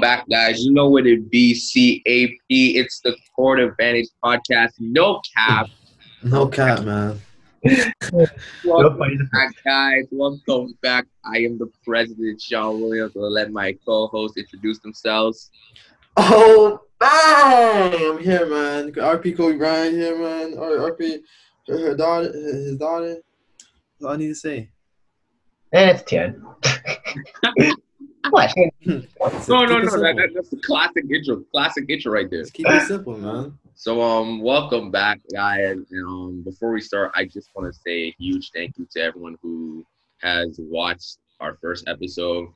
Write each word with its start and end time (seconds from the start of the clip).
Welcome 0.00 0.18
back, 0.18 0.30
guys. 0.30 0.64
You 0.64 0.72
know 0.72 0.88
what 0.88 1.06
it 1.06 1.30
be, 1.30 1.52
CAP. 1.52 2.38
It's 2.48 3.00
the 3.00 3.14
Court 3.36 3.60
Advantage 3.60 4.06
podcast. 4.24 4.70
No 4.78 5.20
cap. 5.36 5.66
No 6.22 6.48
cap, 6.48 6.84
man. 6.84 7.20
Welcome 8.64 9.28
back, 9.30 9.52
guys. 9.62 10.06
Welcome 10.10 10.78
back. 10.80 11.04
I 11.26 11.40
am 11.40 11.58
the 11.58 11.70
president, 11.86 12.40
Sean 12.40 12.80
Williams. 12.80 13.12
I'll 13.14 13.30
let 13.30 13.52
my 13.52 13.76
co-hosts 13.84 14.38
introduce 14.38 14.78
themselves. 14.78 15.50
Oh, 16.16 16.80
bang! 16.98 17.94
I'm 17.94 18.22
here, 18.22 18.46
man. 18.46 18.92
RP 18.92 19.36
Kobe 19.36 19.58
Bryant 19.58 19.96
here, 19.96 20.18
man. 20.18 20.54
Or 20.56 20.92
RP, 20.92 21.18
her, 21.68 21.78
her 21.78 21.94
daughter, 21.94 22.32
his 22.32 22.78
daughter. 22.78 23.16
That's 23.18 24.04
all 24.06 24.12
I 24.12 24.16
need 24.16 24.28
to 24.28 24.34
say. 24.34 24.70
And 25.74 25.90
it's 25.90 26.02
10. 26.04 26.42
what? 28.28 28.52
No, 29.48 29.64
no, 29.64 29.78
no. 29.78 29.90
That, 29.90 30.14
that, 30.16 30.30
that's 30.34 30.50
the 30.50 30.58
classic 30.58 31.04
intro. 31.10 31.42
Classic 31.52 31.84
intro 31.88 32.12
right 32.12 32.30
there. 32.30 32.42
Just 32.42 32.52
keep 32.52 32.66
it 32.68 32.86
simple, 32.86 33.16
man. 33.16 33.58
So, 33.74 34.00
um, 34.02 34.40
welcome 34.42 34.90
back, 34.90 35.20
guys. 35.32 35.78
Um, 36.06 36.42
before 36.44 36.70
we 36.72 36.80
start, 36.80 37.12
I 37.14 37.24
just 37.24 37.48
want 37.54 37.72
to 37.72 37.80
say 37.80 38.08
a 38.08 38.14
huge 38.18 38.50
thank 38.54 38.76
you 38.78 38.86
to 38.92 39.00
everyone 39.00 39.36
who 39.42 39.84
has 40.18 40.58
watched 40.58 41.18
our 41.40 41.56
first 41.60 41.88
episode. 41.88 42.48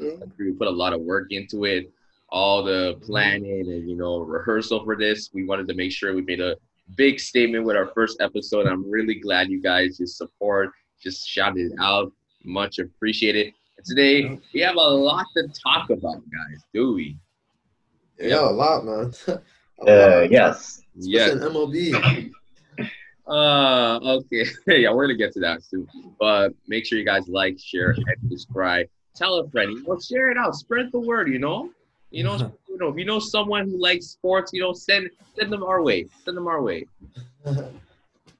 Mm. 0.00 0.30
We 0.38 0.52
put 0.52 0.68
a 0.68 0.70
lot 0.70 0.92
of 0.92 1.00
work 1.00 1.28
into 1.30 1.64
it, 1.64 1.92
all 2.28 2.62
the 2.62 2.98
planning 3.02 3.68
and 3.68 3.88
you 3.88 3.96
know 3.96 4.20
rehearsal 4.20 4.84
for 4.84 4.96
this. 4.96 5.30
We 5.32 5.44
wanted 5.44 5.66
to 5.68 5.74
make 5.74 5.92
sure 5.92 6.14
we 6.14 6.22
made 6.22 6.40
a 6.40 6.56
big 6.96 7.20
statement 7.20 7.64
with 7.64 7.76
our 7.76 7.88
first 7.94 8.20
episode. 8.20 8.66
I'm 8.66 8.88
really 8.88 9.16
glad 9.16 9.50
you 9.50 9.60
guys 9.60 9.98
just 9.98 10.16
support, 10.16 10.70
just 11.02 11.26
shouted 11.26 11.72
it 11.72 11.78
out. 11.80 12.12
Much 12.44 12.78
appreciated. 12.78 13.52
And 13.80 13.86
today 13.86 14.38
we 14.52 14.60
have 14.60 14.76
a 14.76 14.80
lot 14.80 15.24
to 15.36 15.48
talk 15.64 15.88
about, 15.90 16.16
guys. 16.16 16.62
Do 16.74 16.92
we? 16.94 17.16
Yeah, 18.18 18.40
a 18.40 18.50
lot, 18.50 18.84
man. 18.84 19.12
A 19.80 19.82
Uh, 19.82 20.20
lot. 20.20 20.30
yes. 20.30 20.82
Yes. 20.94 21.32
Especially 21.32 21.46
in 21.46 21.92
MLB. 21.94 22.30
Uh, 23.26 23.98
okay. 24.18 24.44
yeah, 24.82 24.92
we're 24.92 25.04
gonna 25.06 25.16
get 25.16 25.32
to 25.32 25.40
that 25.40 25.62
soon. 25.62 25.88
But 26.18 26.52
make 26.68 26.84
sure 26.84 26.98
you 26.98 27.04
guys 27.04 27.28
like, 27.28 27.58
share, 27.58 27.92
and 27.92 28.30
subscribe. 28.30 28.86
Tell 29.16 29.36
a 29.38 29.48
friend. 29.48 29.72
You 29.72 29.82
know, 29.84 29.98
share 29.98 30.30
it 30.30 30.36
out. 30.36 30.54
Spread 30.54 30.92
the 30.92 31.00
word. 31.00 31.28
You 31.30 31.38
know. 31.38 31.70
You 32.10 32.24
know, 32.24 32.36
you 32.68 32.76
know, 32.76 32.88
if 32.88 32.98
you 32.98 33.06
know 33.06 33.18
someone 33.18 33.70
who 33.70 33.80
likes 33.80 34.06
sports, 34.08 34.50
you 34.52 34.60
know, 34.60 34.74
send 34.74 35.08
send 35.38 35.50
them 35.50 35.62
our 35.62 35.80
way. 35.82 36.06
Send 36.24 36.36
them 36.36 36.46
our 36.46 36.60
way. 36.60 36.84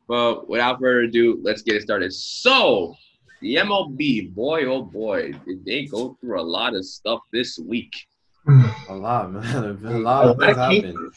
But 0.07 0.49
without 0.51 0.79
further 0.81 1.01
ado, 1.01 1.39
let's 1.43 1.63
get 1.63 1.77
it 1.77 1.83
started. 1.83 2.13
So, 2.13 2.97
the 3.41 3.57
MLB, 3.57 4.35
boy, 4.35 4.65
oh 4.65 4.83
boy, 4.83 5.33
did 5.47 5.65
they 5.65 5.87
go 5.87 6.17
through 6.21 6.41
a 6.41 6.43
lot 6.43 6.75
of 6.75 6.85
stuff 6.85 7.21
this 7.33 7.59
week. 7.59 8.07
a 8.47 8.95
lot, 8.95 9.33
man. 9.33 9.79
A 9.85 9.99
lot 9.99 10.27
of 10.27 10.39
things 10.39 10.51
of 10.51 10.57
happened. 10.57 11.13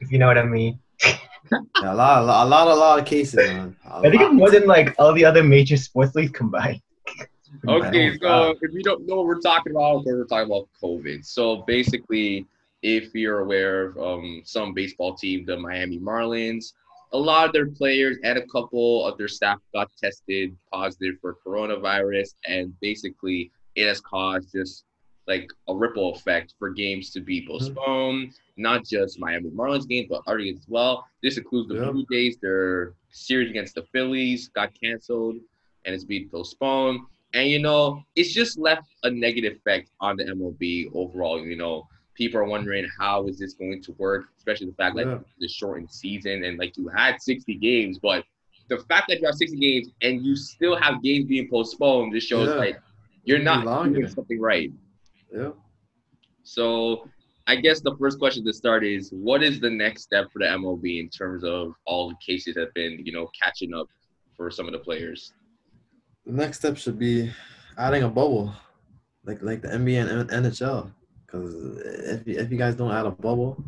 If 0.00 0.12
you 0.12 0.18
know 0.18 0.26
what 0.26 0.38
I 0.38 0.44
mean. 0.44 0.78
Yeah, 1.80 1.92
a 1.92 1.94
lot, 1.94 2.22
a 2.22 2.24
lot, 2.24 2.46
a 2.46 2.48
lot, 2.48 2.66
a 2.66 2.74
lot 2.74 2.98
of 2.98 3.04
cases, 3.04 3.36
man. 3.36 3.76
A 3.88 3.98
I 3.98 4.10
think 4.10 4.20
it's 4.20 4.34
more 4.34 4.50
than 4.50 4.66
like 4.66 4.96
all 4.98 5.12
the 5.12 5.24
other 5.24 5.44
major 5.44 5.76
sports 5.76 6.12
leagues 6.16 6.32
combined. 6.32 6.82
Okay, 7.68 8.18
so 8.18 8.54
if 8.60 8.72
you 8.72 8.82
don't 8.82 9.06
know 9.06 9.16
what 9.16 9.26
we're 9.26 9.40
talking 9.40 9.70
about, 9.70 10.04
we're 10.04 10.24
talking 10.24 10.50
about 10.50 10.68
COVID. 10.82 11.24
So 11.24 11.62
basically, 11.66 12.44
if 12.82 13.14
you're 13.14 13.40
aware 13.40 13.86
of 13.86 13.98
um, 13.98 14.42
some 14.44 14.74
baseball 14.74 15.14
team, 15.14 15.46
the 15.46 15.56
Miami 15.56 15.98
Marlins, 15.98 16.72
a 17.16 17.18
lot 17.18 17.46
of 17.46 17.52
their 17.52 17.70
players 17.70 18.18
and 18.22 18.38
a 18.38 18.46
couple 18.48 19.06
of 19.06 19.16
their 19.16 19.28
staff 19.28 19.58
got 19.72 19.90
tested 19.96 20.54
positive 20.70 21.14
for 21.20 21.36
coronavirus, 21.44 22.34
and 22.46 22.78
basically, 22.80 23.50
it 23.74 23.86
has 23.86 24.00
caused 24.00 24.52
just 24.52 24.84
like 25.26 25.50
a 25.68 25.74
ripple 25.74 26.14
effect 26.14 26.54
for 26.58 26.70
games 26.70 27.10
to 27.10 27.20
be 27.20 27.40
mm-hmm. 27.40 27.52
postponed. 27.52 28.34
Not 28.58 28.84
just 28.84 29.18
Miami 29.18 29.50
Marlins 29.50 29.88
games, 29.88 30.08
but 30.10 30.22
other 30.26 30.38
games 30.38 30.60
as 30.60 30.68
well. 30.68 31.06
This 31.22 31.38
includes 31.38 31.68
the 31.68 31.76
Yeah. 31.76 31.90
Blue 31.90 32.06
Jays. 32.10 32.36
Their 32.36 32.94
series 33.10 33.50
against 33.50 33.74
the 33.74 33.82
Phillies 33.92 34.48
got 34.48 34.78
canceled, 34.78 35.36
and 35.84 35.94
it's 35.94 36.04
being 36.04 36.28
postponed. 36.28 37.00
And 37.32 37.48
you 37.48 37.58
know, 37.58 38.02
it's 38.14 38.32
just 38.32 38.58
left 38.58 38.88
a 39.04 39.10
negative 39.10 39.56
effect 39.56 39.90
on 40.00 40.16
the 40.16 40.24
MLB 40.24 40.90
overall. 40.94 41.44
You 41.44 41.56
know, 41.56 41.88
people 42.16 42.40
are 42.40 42.44
wondering 42.44 42.86
how 42.98 43.26
is 43.26 43.38
this 43.38 43.54
going 43.54 43.82
to 43.82 43.92
work, 43.98 44.26
especially 44.38 44.66
the 44.66 44.74
fact 44.74 44.96
that 44.96 45.06
Yeah. 45.06 45.18
the 45.38 45.48
shortened 45.48 45.90
season 45.90 46.44
and 46.44 46.58
like 46.58 46.76
you 46.76 46.88
had 46.88 47.20
60 47.20 47.54
games, 47.56 47.98
but 47.98 48.24
the 48.68 48.78
fact 48.88 49.08
that 49.08 49.20
you 49.20 49.26
have 49.26 49.34
60 49.36 49.56
games 49.58 49.88
and 50.02 50.24
you 50.24 50.34
still 50.34 50.76
have 50.76 51.02
games 51.02 51.26
being 51.26 51.48
postponed 51.48 52.12
just 52.14 52.28
shows 52.28 52.48
Yeah. 52.48 52.54
like 52.54 52.80
you're 53.24 53.38
not 53.38 53.64
Longer. 53.66 54.00
doing 54.00 54.08
something 54.08 54.40
right. 54.40 54.72
Yeah. 55.32 55.50
So 56.42 57.08
I 57.46 57.56
guess 57.56 57.80
the 57.80 57.94
first 57.96 58.18
question 58.18 58.44
to 58.44 58.52
start 58.52 58.84
is 58.84 59.10
what 59.12 59.42
is 59.42 59.60
the 59.60 59.70
next 59.70 60.02
step 60.02 60.32
for 60.32 60.38
the 60.40 60.46
MLB 60.46 60.98
in 61.00 61.08
terms 61.08 61.44
of 61.44 61.74
all 61.84 62.08
the 62.08 62.16
cases 62.24 62.54
that 62.54 62.60
have 62.62 62.74
been, 62.74 63.00
you 63.04 63.12
know, 63.12 63.28
catching 63.40 63.74
up 63.74 63.88
for 64.36 64.50
some 64.50 64.66
of 64.66 64.72
the 64.72 64.78
players? 64.78 65.32
The 66.24 66.32
next 66.32 66.58
step 66.58 66.76
should 66.76 66.98
be 66.98 67.30
adding 67.78 68.02
a 68.02 68.08
bubble, 68.08 68.52
like 69.24 69.42
like 69.42 69.62
the 69.62 69.68
NBA 69.68 70.08
and 70.10 70.28
NHL. 70.30 70.92
Because 71.26 71.78
if 72.20 72.26
you, 72.26 72.38
if 72.38 72.50
you 72.50 72.56
guys 72.56 72.74
don't 72.76 72.92
add 72.92 73.06
a 73.06 73.10
bubble, 73.10 73.62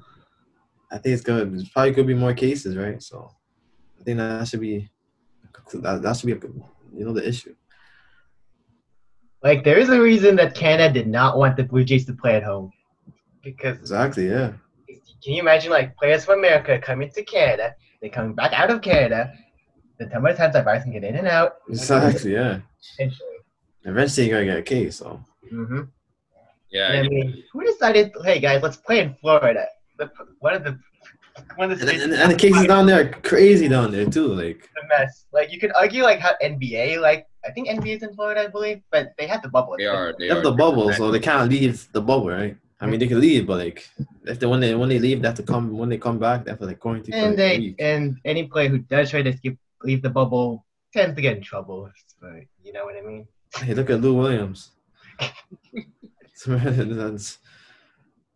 I 0.91 0.99
think 0.99 1.15
it's 1.15 1.23
gonna 1.23 1.45
it's 1.55 1.69
probably 1.69 1.93
could 1.93 2.07
be 2.07 2.15
more 2.15 2.35
cases, 2.35 2.77
right? 2.77 3.03
So 3.03 3.31
I 4.01 4.05
think 4.05 4.19
that 4.19 4.47
should 4.49 4.61
be 4.61 4.89
that, 5.75 6.03
that 6.03 6.17
should 6.17 6.27
be 6.27 6.33
a, 6.33 6.51
you 6.97 7.05
know 7.05 7.13
the 7.13 7.27
issue. 7.27 7.55
Like 9.43 9.65
there 9.65 9.79
is 9.79 9.89
a 9.89 10.01
reason 10.01 10.37
that 10.37 10.55
Canada 10.55 10.93
did 10.93 11.09
not 11.09 11.37
want 11.39 11.57
the 11.57 11.65
Blue 11.65 11.85
Jays 11.85 12.07
to 12.07 12.13
play 12.13 12.37
at 12.37 12.43
home. 12.43 12.73
Because 13.43 13.79
Exactly. 13.79 14.29
Yeah. 14.29 14.53
can 14.87 15.35
you 15.35 15.41
imagine 15.41 15.71
like 15.71 15.97
players 15.97 16.25
from 16.25 16.39
America 16.39 16.79
coming 16.79 17.11
to 17.11 17.23
Canada, 17.23 17.75
they're 18.01 18.11
coming 18.11 18.35
back 18.35 18.53
out 18.53 18.71
of 18.71 18.83
Canada, 18.83 19.33
the 19.99 20.07
number 20.07 20.31
of 20.31 20.37
times 20.37 20.55
that 20.55 20.65
virus 20.65 20.85
can 20.85 20.93
get 20.93 21.05
in 21.05 21.17
and 21.17 21.29
out. 21.29 21.57
Exactly. 21.69 22.33
Yeah. 22.33 22.61
Essentially. 22.81 23.29
Eventually, 23.85 24.29
you're 24.29 24.39
gonna 24.41 24.53
get 24.53 24.59
a 24.59 24.63
case. 24.63 24.97
So 24.97 25.21
Mm-hmm. 25.53 25.83
Yeah. 26.71 26.89
I 26.89 27.09
mean, 27.09 27.45
who 27.53 27.65
decided? 27.65 28.12
Hey 28.25 28.41
guys, 28.41 28.62
let's 28.62 28.77
play 28.77 29.01
in 29.01 29.15
Florida. 29.21 29.67
The, 29.99 30.11
one 30.41 30.55
of 30.55 30.65
the 30.65 30.79
one 31.56 31.73
of 31.73 31.79
the 31.79 31.89
and, 31.89 32.03
and, 32.03 32.12
and 32.12 32.33
the 32.33 32.37
cases 32.37 32.67
down 32.67 32.87
there 32.87 33.01
are 33.01 33.09
crazy 33.23 33.69
down 33.69 33.91
there 33.91 34.06
too. 34.06 34.29
Like 34.29 34.69
a 34.83 34.87
mess. 34.89 35.27
Like 35.33 35.53
you 35.53 35.59
could 35.59 35.73
argue 35.75 36.03
like 36.03 36.21
how 36.21 36.33
NBA, 36.43 37.01
like 37.01 37.27
I 37.45 37.51
think 37.51 37.69
NBA 37.69 37.97
is 37.97 38.03
in 38.03 38.15
Florida, 38.15 38.43
I 38.43 38.47
believe, 38.49 38.83
but 38.91 39.12
they 39.19 39.27
have 39.27 39.43
the 39.43 39.49
bubble. 39.49 39.77
They 39.79 39.87
are. 39.87 40.15
They 40.19 40.29
they 40.29 40.34
have 40.34 40.39
are 40.39 40.51
the 40.51 40.53
bubble, 40.53 40.93
so 40.93 41.11
they 41.11 41.21
can't 41.21 41.51
leave 41.51 41.89
the 41.93 42.01
bubble, 42.01 42.29
right? 42.31 42.56
I 42.81 42.87
mean, 42.87 43.00
they 43.00 43.09
can 43.09 43.21
leave, 43.21 43.47
but 43.47 43.59
like 43.59 43.89
if 44.25 44.39
they 44.39 44.47
when 44.47 44.61
they 44.61 44.75
when 44.75 44.89
they 44.89 44.99
leave, 44.99 45.21
they 45.21 45.29
have 45.29 45.37
to 45.37 45.43
come 45.43 45.77
when 45.77 45.89
they 45.89 45.99
come 45.99 46.19
back, 46.19 46.45
they 46.45 46.50
have 46.50 46.61
to 46.61 46.67
like 46.67 46.79
quarantine. 46.79 47.15
And 47.15 47.37
they 47.37 47.59
week. 47.59 47.77
and 47.81 48.19
any 48.25 48.45
player 48.47 48.69
who 48.69 48.79
does 48.79 49.11
try 49.11 49.23
to 49.23 49.37
skip 49.37 49.56
leave 49.83 50.03
the 50.03 50.11
bubble 50.11 50.65
tends 50.93 51.17
to 51.17 51.23
get 51.23 51.37
in 51.37 51.43
trouble. 51.43 51.91
But 52.21 52.45
you 52.62 52.73
know 52.73 52.85
what 52.85 52.97
I 52.97 53.00
mean? 53.00 53.27
Hey, 53.56 53.75
look 53.75 53.91
at 53.91 54.00
Lou 54.00 54.15
Williams. 54.15 54.71
That's- 56.47 57.38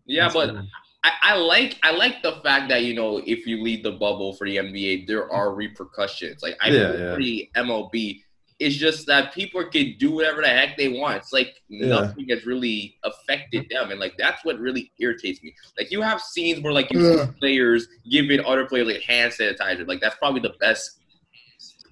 Yeah, 0.07 0.25
that's 0.25 0.35
but 0.35 0.55
funny. 0.55 0.69
I, 1.05 1.13
I 1.23 1.37
like 1.37 1.79
I 1.83 1.91
like 1.93 2.23
the 2.23 2.33
fact 2.45 2.69
that 2.69 2.85
you 2.85 2.95
know 2.95 3.19
if 3.27 3.47
you 3.47 3.63
leave 3.63 3.83
the 3.83 3.93
bubble 3.93 4.35
for 4.35 4.47
the 4.47 4.57
NBA, 4.57 5.07
there 5.07 5.31
are 5.33 5.55
repercussions. 5.55 6.43
Like 6.43 6.57
I 6.61 6.69
Yeah, 6.69 6.87
think 6.89 6.99
yeah. 7.01 7.15
for 7.15 7.21
the 7.21 7.49
MLB, 7.57 8.21
it's 8.61 8.77
just 8.77 9.07
that 9.09 9.35
people 9.35 9.65
can 9.65 9.97
do 9.99 10.13
whatever 10.13 10.41
the 10.43 10.49
heck 10.49 10.77
they 10.77 10.89
want. 10.89 11.17
It's 11.17 11.33
like 11.33 11.57
Yeah. 11.69 11.89
nothing 11.89 12.29
has 12.29 12.47
really 12.47 12.99
affected 13.03 13.67
them, 13.69 13.91
and 13.91 13.99
like 13.99 14.15
that's 14.17 14.45
what 14.45 14.59
really 14.61 14.93
irritates 15.01 15.43
me. 15.43 15.53
Like 15.77 15.91
you 15.91 16.03
have 16.03 16.21
scenes 16.21 16.61
where 16.63 16.73
like 16.73 16.93
you 16.93 17.01
Yeah. 17.01 17.27
see 17.27 17.33
players 17.41 17.89
giving 18.09 18.45
other 18.45 18.67
players 18.67 18.87
like 18.87 19.03
hand 19.03 19.33
sanitizer. 19.33 19.87
Like 19.89 20.01
that's 20.01 20.17
probably 20.17 20.41
the 20.41 20.55
best. 20.61 21.01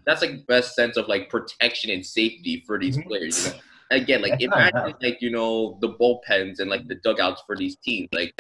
That's 0.07 0.23
like 0.23 0.47
best 0.47 0.75
sense 0.77 0.97
of 0.97 1.09
like 1.09 1.29
protection 1.31 1.91
and 1.91 2.05
safety 2.07 2.63
for 2.67 2.79
these 2.79 2.97
Mhm. 2.97 3.07
players. 3.07 3.45
You 3.47 3.53
know? 3.53 3.59
Again, 3.91 4.23
like 4.23 4.41
imagine 4.41 4.95
like 5.03 5.21
you 5.21 5.31
know 5.31 5.77
the 5.81 5.89
bullpens 5.95 6.61
and 6.61 6.71
like 6.71 6.87
the 6.87 6.95
dugouts 6.97 7.43
for 7.47 7.57
these 7.57 7.77
teams. 7.77 8.09
Like 8.13 8.33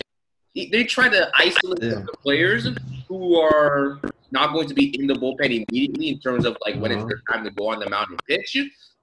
they- 0.54 0.66
they 0.66 0.84
try 0.84 1.08
to 1.08 1.30
isolate 1.36 1.82
Yeah. 1.82 2.02
the 2.08 2.14
players 2.22 2.68
who 3.08 3.38
are 3.40 4.00
not 4.32 4.52
going 4.52 4.68
to 4.68 4.74
be 4.74 4.86
in 5.00 5.06
the 5.08 5.14
bullpen 5.14 5.64
immediately 5.68 6.08
in 6.08 6.20
terms 6.20 6.44
of 6.44 6.56
like 6.64 6.76
when 6.76 6.92
it's 6.92 6.98
Uh-huh. 7.00 7.08
their 7.08 7.22
time 7.30 7.44
to 7.44 7.50
go 7.50 7.68
on 7.68 7.80
the 7.80 7.88
mound 7.90 8.08
and 8.10 8.20
pitch. 8.26 8.56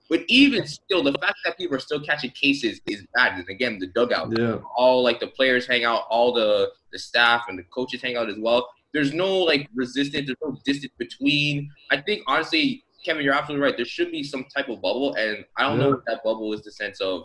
But 0.10 0.22
even 0.30 0.66
still, 0.66 1.04
the 1.04 1.12
fact 1.14 1.36
that 1.44 1.58
people 1.58 1.76
are 1.76 1.82
still 1.82 2.00
catching 2.00 2.32
cases 2.32 2.80
is 2.88 3.06
bad. 3.14 3.38
And 3.40 3.50
again, 3.50 3.78
the 3.78 3.88
dugout, 3.88 4.32
yeah, 4.40 4.60
all 4.74 5.04
like 5.04 5.20
the 5.20 5.28
players 5.28 5.68
hang 5.68 5.84
out, 5.84 6.04
all 6.10 6.32
the 6.32 6.72
the 6.94 7.00
staff 7.00 7.44
and 7.50 7.60
the 7.60 7.64
coaches 7.64 8.02
hang 8.02 8.16
out 8.16 8.30
as 8.30 8.38
well. 8.40 8.70
There's 8.94 9.14
no 9.14 9.38
like 9.40 9.68
resistance, 9.76 10.28
there's 10.28 10.38
no 10.42 10.58
distance 10.64 10.94
between. 10.98 11.70
I 11.92 11.98
think 11.98 12.24
honestly, 12.26 12.86
Kevin, 13.08 13.24
you're 13.24 13.34
absolutely 13.34 13.64
right. 13.66 13.78
There 13.78 13.86
should 13.86 14.12
be 14.12 14.22
some 14.22 14.44
type 14.56 14.68
of 14.68 14.82
bubble, 14.82 15.14
and 15.16 15.46
I 15.58 15.64
don't 15.64 15.80
know 15.80 15.90
Yeah. 15.92 15.96
if 16.00 16.06
that 16.08 16.24
bubble 16.26 16.52
is 16.54 16.62
the 16.62 16.72
sense 16.74 17.00
of 17.00 17.24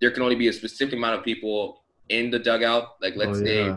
there 0.00 0.10
can 0.10 0.22
only 0.24 0.34
be 0.34 0.48
a 0.48 0.52
specific 0.52 0.94
amount 0.94 1.16
of 1.18 1.24
people 1.24 1.84
in 2.08 2.30
the 2.30 2.38
dugout. 2.40 2.96
Like 3.00 3.14
let's 3.16 3.38
Oh, 3.38 3.44
say. 3.44 3.74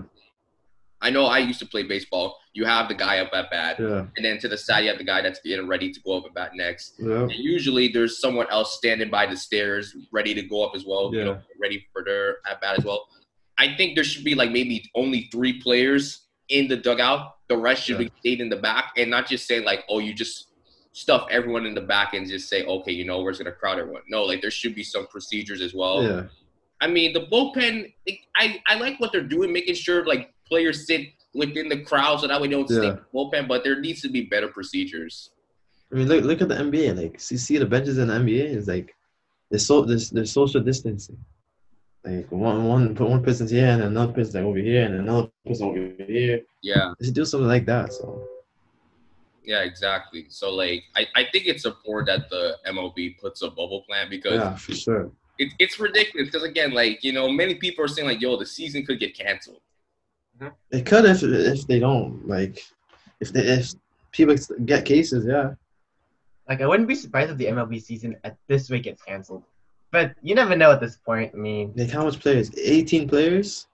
I 1.00 1.12
know 1.12 1.26
I 1.28 1.38
used 1.38 1.60
to 1.60 1.68
play 1.68 1.84
baseball. 1.84 2.40
You 2.54 2.66
have 2.66 2.88
the 2.88 2.96
guy 2.96 3.20
up 3.20 3.30
at 3.32 3.52
bat, 3.52 3.80
yeah, 3.80 4.08
and 4.16 4.26
then 4.26 4.40
to 4.40 4.48
the 4.48 4.58
side 4.58 4.80
you 4.84 4.90
have 4.90 4.98
the 4.98 5.04
guy 5.04 5.22
that's 5.22 5.40
getting 5.42 5.68
ready 5.68 5.92
to 5.92 6.00
go 6.02 6.18
up 6.18 6.26
at 6.26 6.34
bat 6.34 6.52
next. 6.56 6.96
yeah. 6.98 7.22
And 7.22 7.32
usually 7.36 7.88
there's 7.90 8.20
someone 8.20 8.48
else 8.50 8.76
standing 8.80 9.12
by 9.12 9.28
the 9.28 9.38
stairs, 9.38 9.96
ready 10.12 10.34
to 10.34 10.42
go 10.42 10.64
up 10.66 10.72
as 10.76 10.86
well. 10.88 11.14
You 11.14 11.24
know, 11.24 11.40
ready 11.62 11.86
for 11.94 12.04
their 12.04 12.38
at 12.50 12.60
bat 12.62 12.80
as 12.80 12.84
well. 12.84 13.08
I 13.60 13.76
think 13.76 13.94
there 13.94 14.04
should 14.04 14.24
be 14.24 14.34
like 14.34 14.50
maybe 14.52 14.90
only 14.96 15.30
three 15.32 15.62
players 15.62 16.22
in 16.50 16.68
the 16.68 16.78
dugout. 16.78 17.36
The 17.48 17.58
rest 17.58 17.84
should 17.84 18.00
Yeah. 18.00 18.08
be 18.08 18.12
stayed 18.22 18.42
in 18.42 18.50
the 18.50 18.56
back, 18.58 18.94
and 18.98 19.12
not 19.12 19.28
just 19.28 19.46
say 19.48 19.60
like, 19.64 19.86
oh, 19.90 20.00
you 20.00 20.14
just 20.16 20.47
stuff 20.98 21.28
everyone 21.30 21.66
in 21.68 21.76
the 21.76 21.82
back 21.82 22.16
and 22.16 22.28
just 22.28 22.50
say, 22.50 22.66
okay, 22.66 22.92
you 22.92 23.06
know, 23.06 23.22
we're 23.22 23.32
just 23.32 23.44
gonna 23.44 23.56
crowd 23.56 23.78
everyone. 23.78 24.02
No, 24.10 24.24
like 24.24 24.42
there 24.42 24.50
should 24.50 24.74
be 24.74 24.84
some 24.84 25.06
procedures 25.08 25.62
as 25.62 25.74
well. 25.76 26.02
Yeah. 26.04 26.24
I 26.82 26.88
mean, 26.88 27.14
the 27.14 27.22
bullpen, 27.32 27.94
it- 28.08 28.20
I, 28.36 28.62
I 28.68 28.80
like 28.80 29.00
what 29.00 29.12
they're 29.12 29.22
doing, 29.36 29.54
making 29.54 29.76
sure 29.76 30.06
like 30.06 30.34
players 30.48 30.88
sit 30.88 31.02
within 31.36 31.70
the 31.70 31.82
crowd 31.84 32.20
so 32.20 32.28
that 32.28 32.42
way 32.42 32.48
they 32.48 32.54
don't 32.56 32.70
Yeah. 32.70 32.82
in 32.92 33.00
bullpen. 33.14 33.48
But 33.48 33.64
there 33.64 33.80
needs 33.80 34.02
to 34.02 34.10
be 34.10 34.22
better 34.24 34.48
procedures. 34.48 35.30
I 35.92 35.96
mean, 35.96 36.08
look 36.08 36.24
look 36.24 36.42
at 36.42 36.50
the 36.50 36.56
NBA. 36.56 36.98
Like, 36.98 37.20
see, 37.20 37.38
see 37.38 37.58
the 37.58 37.66
benches 37.66 38.00
in 38.00 38.08
the 38.08 38.16
NBA 38.16 38.46
is 38.60 38.68
like, 38.68 38.96
they're 39.52 39.60
so 39.60 39.84
there's 39.84 40.10
there's 40.10 40.32
social 40.32 40.62
distancing. 40.62 41.18
Like 42.04 42.32
one 42.32 42.66
one 42.66 42.96
put 42.96 43.08
one 43.10 43.24
person's 43.24 43.52
here 43.52 43.68
and 43.68 43.84
another 43.84 44.14
person's 44.14 44.36
like 44.36 44.44
over 44.44 44.58
here 44.58 44.84
and 44.86 44.96
another 44.96 45.30
person 45.46 45.68
over 45.68 46.04
here. 46.08 46.42
Yeah, 46.64 46.94
They 47.00 47.06
should 47.06 47.16
do 47.16 47.24
something 47.26 47.48
like 47.48 47.66
that. 47.68 47.94
So 47.94 48.28
yeah, 49.48 49.62
exactly. 49.62 50.26
So 50.30 50.54
like, 50.54 50.84
I, 50.96 51.08
I 51.16 51.24
think 51.32 51.48
it's 51.48 51.66
important 51.66 52.08
that 52.08 52.30
the 52.30 52.58
MLB 52.68 53.18
puts 53.18 53.42
a 53.42 53.50
bubble 53.50 53.84
plan 53.88 54.10
because 54.10 54.34
yeah, 54.34 54.56
for 54.56 54.76
sure. 54.76 55.12
it, 55.40 55.54
it's 55.58 55.80
ridiculous. 55.80 56.28
Because 56.28 56.44
again, 56.44 56.72
like 56.72 57.02
you 57.02 57.14
know, 57.14 57.30
many 57.30 57.56
people 57.56 57.86
are 57.86 57.88
saying 57.88 58.08
like, 58.08 58.22
yo, 58.22 58.36
the 58.36 58.46
season 58.46 58.86
could 58.86 59.00
get 59.00 59.18
canceled. 59.18 59.62
Mm-hmm. 60.38 60.78
It 60.78 60.86
could 60.86 61.06
if 61.06 61.24
if 61.24 61.66
they 61.66 61.80
don't 61.80 62.28
like 62.28 62.62
if 63.22 63.32
they 63.32 63.42
if 63.42 63.74
people 64.12 64.36
get 64.66 64.84
cases. 64.84 65.26
Yeah. 65.26 65.54
Like, 66.50 66.62
I 66.62 66.68
wouldn't 66.68 66.88
be 66.88 66.96
surprised 66.96 67.32
if 67.32 67.38
the 67.38 67.46
MLB 67.46 67.82
season 67.82 68.16
at 68.24 68.38
this 68.48 68.70
rate 68.70 68.84
gets 68.84 69.02
canceled. 69.02 69.44
But 69.92 70.16
you 70.22 70.34
never 70.34 70.56
know 70.56 70.72
at 70.72 70.80
this 70.80 70.98
point. 70.98 71.32
I 71.34 71.38
mean, 71.38 71.74
Like 71.76 71.90
how 71.90 72.04
much 72.04 72.20
players? 72.20 72.52
18 72.58 73.08
players 73.08 73.68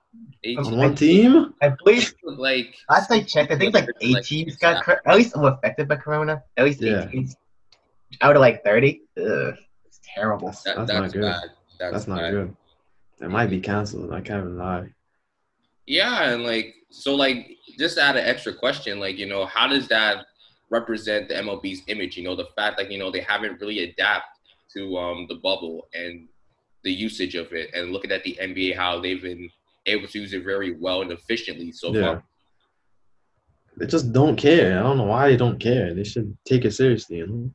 Eight- 0.44 0.57
on 0.57 0.77
one 0.77 0.95
team? 0.95 1.54
I 1.62 1.69
believe 1.69 2.13
like 2.24 2.75
last 2.89 3.10
I 3.12 3.21
checked, 3.24 3.51
I 3.51 3.57
think 3.57 3.74
like 3.74 3.88
eight 4.01 4.24
teams 4.24 4.57
got 4.57 4.83
cor- 4.83 5.01
at 5.07 5.15
least 5.15 5.33
affected 5.36 5.88
by 5.88 5.95
Corona. 5.95 6.44
At 6.57 6.65
least 6.65 6.81
eight 6.83 6.92
Yeah. 6.92 7.06
teams 7.06 7.36
out 8.21 8.36
of 8.36 8.42
like 8.42 8.63
thirty. 8.63 9.01
Ugh, 9.18 9.54
it's 9.86 10.00
terrible. 10.04 10.48
That's, 10.48 10.63
that, 10.63 10.75
that's, 10.75 10.92
that's, 10.92 11.01
not 11.01 11.13
good. 11.13 11.21
bad. 11.21 11.42
That's, 11.80 11.94
That's 11.94 12.07
not 12.07 12.19
bad. 12.19 12.31
good. 12.31 12.56
It 13.21 13.30
might 13.30 13.50
be 13.50 13.60
canceled. 13.62 14.12
I 14.12 14.21
can't 14.21 14.42
even 14.44 14.57
lie. 14.57 14.89
Yeah, 15.86 16.30
and 16.31 16.44
like 16.44 16.75
so, 16.89 17.15
like 17.15 17.50
just 17.80 17.95
to 17.95 18.04
add 18.04 18.18
an 18.18 18.25
extra 18.25 18.54
question, 18.54 19.00
like 19.00 19.18
you 19.18 19.25
know, 19.27 19.45
how 19.45 19.68
does 19.68 19.88
that 19.88 20.25
represent 20.69 21.30
the 21.30 21.36
MLB's 21.36 21.81
image? 21.88 22.18
You 22.18 22.24
know, 22.24 22.36
the 22.36 22.48
fact 22.56 22.77
like 22.77 22.92
you 22.92 23.00
know 23.00 23.12
they 23.12 23.21
haven't 23.21 23.60
really 23.62 23.80
adapted 23.80 24.30
to 24.75 24.98
um 24.98 25.25
the 25.30 25.36
bubble 25.36 25.88
and 25.94 26.27
the 26.83 26.92
usage 26.92 27.36
of 27.36 27.54
it, 27.54 27.69
and 27.74 27.92
looking 27.92 28.12
at 28.12 28.24
the 28.25 28.38
NBA, 28.42 28.75
how 28.75 29.00
they've 29.00 29.21
been 29.21 29.50
able 29.85 30.07
to 30.07 30.19
use 30.19 30.33
it 30.33 30.44
very 30.44 30.75
well 30.75 31.01
and 31.01 31.12
efficiently 31.12 31.71
so 31.71 31.94
Yeah. 31.94 32.01
far. 32.01 32.24
They 33.77 33.88
just 33.88 34.13
don't 34.13 34.35
care. 34.35 34.80
I 34.80 34.83
don't 34.83 34.97
know 34.97 35.06
why 35.06 35.30
they 35.30 35.38
don't 35.38 35.59
care. 35.59 35.94
They 35.94 36.03
should 36.03 36.38
take 36.45 36.63
it 36.65 36.71
seriously, 36.71 37.18
you 37.18 37.27
know? 37.27 37.53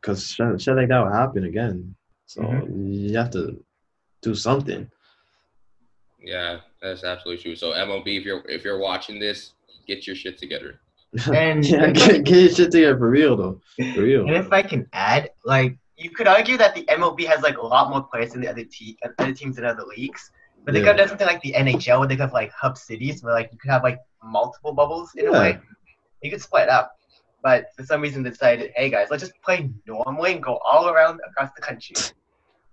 Because 0.00 0.26
shit, 0.26 0.60
shit 0.60 0.76
like 0.76 0.88
that 0.88 0.98
will 0.98 1.12
happen 1.12 1.44
again. 1.44 1.94
So 2.26 2.42
mm-hmm. 2.42 2.86
you 2.86 3.16
have 3.16 3.30
to 3.30 3.62
do 4.22 4.34
something. 4.34 4.90
Yeah, 6.18 6.60
that's 6.82 7.04
absolutely 7.04 7.42
true. 7.42 7.56
So 7.56 7.72
MLB, 7.72 8.18
if 8.18 8.24
you're 8.24 8.42
if 8.48 8.64
you're 8.64 8.78
watching 8.78 9.18
this, 9.18 9.52
get 9.86 10.06
your 10.06 10.16
shit 10.16 10.38
together. 10.38 10.80
And 11.34 11.64
yeah, 11.66 11.90
get, 11.90 12.24
get 12.24 12.36
your 12.36 12.50
shit 12.50 12.70
together 12.70 12.98
for 12.98 13.10
real, 13.10 13.36
though. 13.36 13.60
For 13.94 14.02
real. 14.02 14.26
And 14.26 14.36
if 14.36 14.52
I 14.52 14.62
can 14.62 14.86
add, 14.92 15.30
like 15.44 15.76
you 15.96 16.10
could 16.10 16.26
argue 16.26 16.56
that 16.56 16.74
the 16.74 16.84
MLB 16.84 17.26
has 17.26 17.42
like 17.42 17.58
a 17.58 17.66
lot 17.66 17.90
more 17.90 18.02
players 18.02 18.32
than 18.32 18.40
the 18.40 18.48
other 18.48 18.64
te- 18.64 18.98
other 19.18 19.32
teams 19.32 19.58
in 19.58 19.64
other 19.64 19.84
leagues. 19.84 20.30
But 20.64 20.74
they 20.74 20.80
Yeah. 20.80 20.86
could 20.86 20.88
have 20.88 20.96
done 20.98 21.08
something 21.08 21.26
like 21.26 21.42
the 21.42 21.54
NHL 21.54 21.98
where 22.00 22.08
they 22.08 22.16
could 22.16 22.22
have 22.22 22.32
like 22.32 22.52
hub 22.52 22.76
cities 22.76 23.22
where 23.22 23.32
like 23.34 23.50
you 23.52 23.58
could 23.58 23.70
have 23.70 23.82
like 23.82 23.98
multiple 24.22 24.72
bubbles 24.72 25.10
in 25.16 25.26
a 25.26 25.32
Yeah. 25.32 25.40
way. 25.40 25.58
You 26.22 26.30
could 26.30 26.42
split 26.42 26.68
up. 26.68 26.92
But 27.42 27.66
for 27.76 27.84
some 27.84 28.02
reason 28.02 28.22
they 28.22 28.30
decided, 28.30 28.72
hey 28.76 28.90
guys, 28.90 29.08
let's 29.10 29.22
just 29.22 29.32
play 29.42 29.70
normally 29.86 30.32
and 30.34 30.42
go 30.42 30.58
all 30.58 30.88
around 30.90 31.20
across 31.26 31.50
the 31.56 31.62
country. 31.62 31.96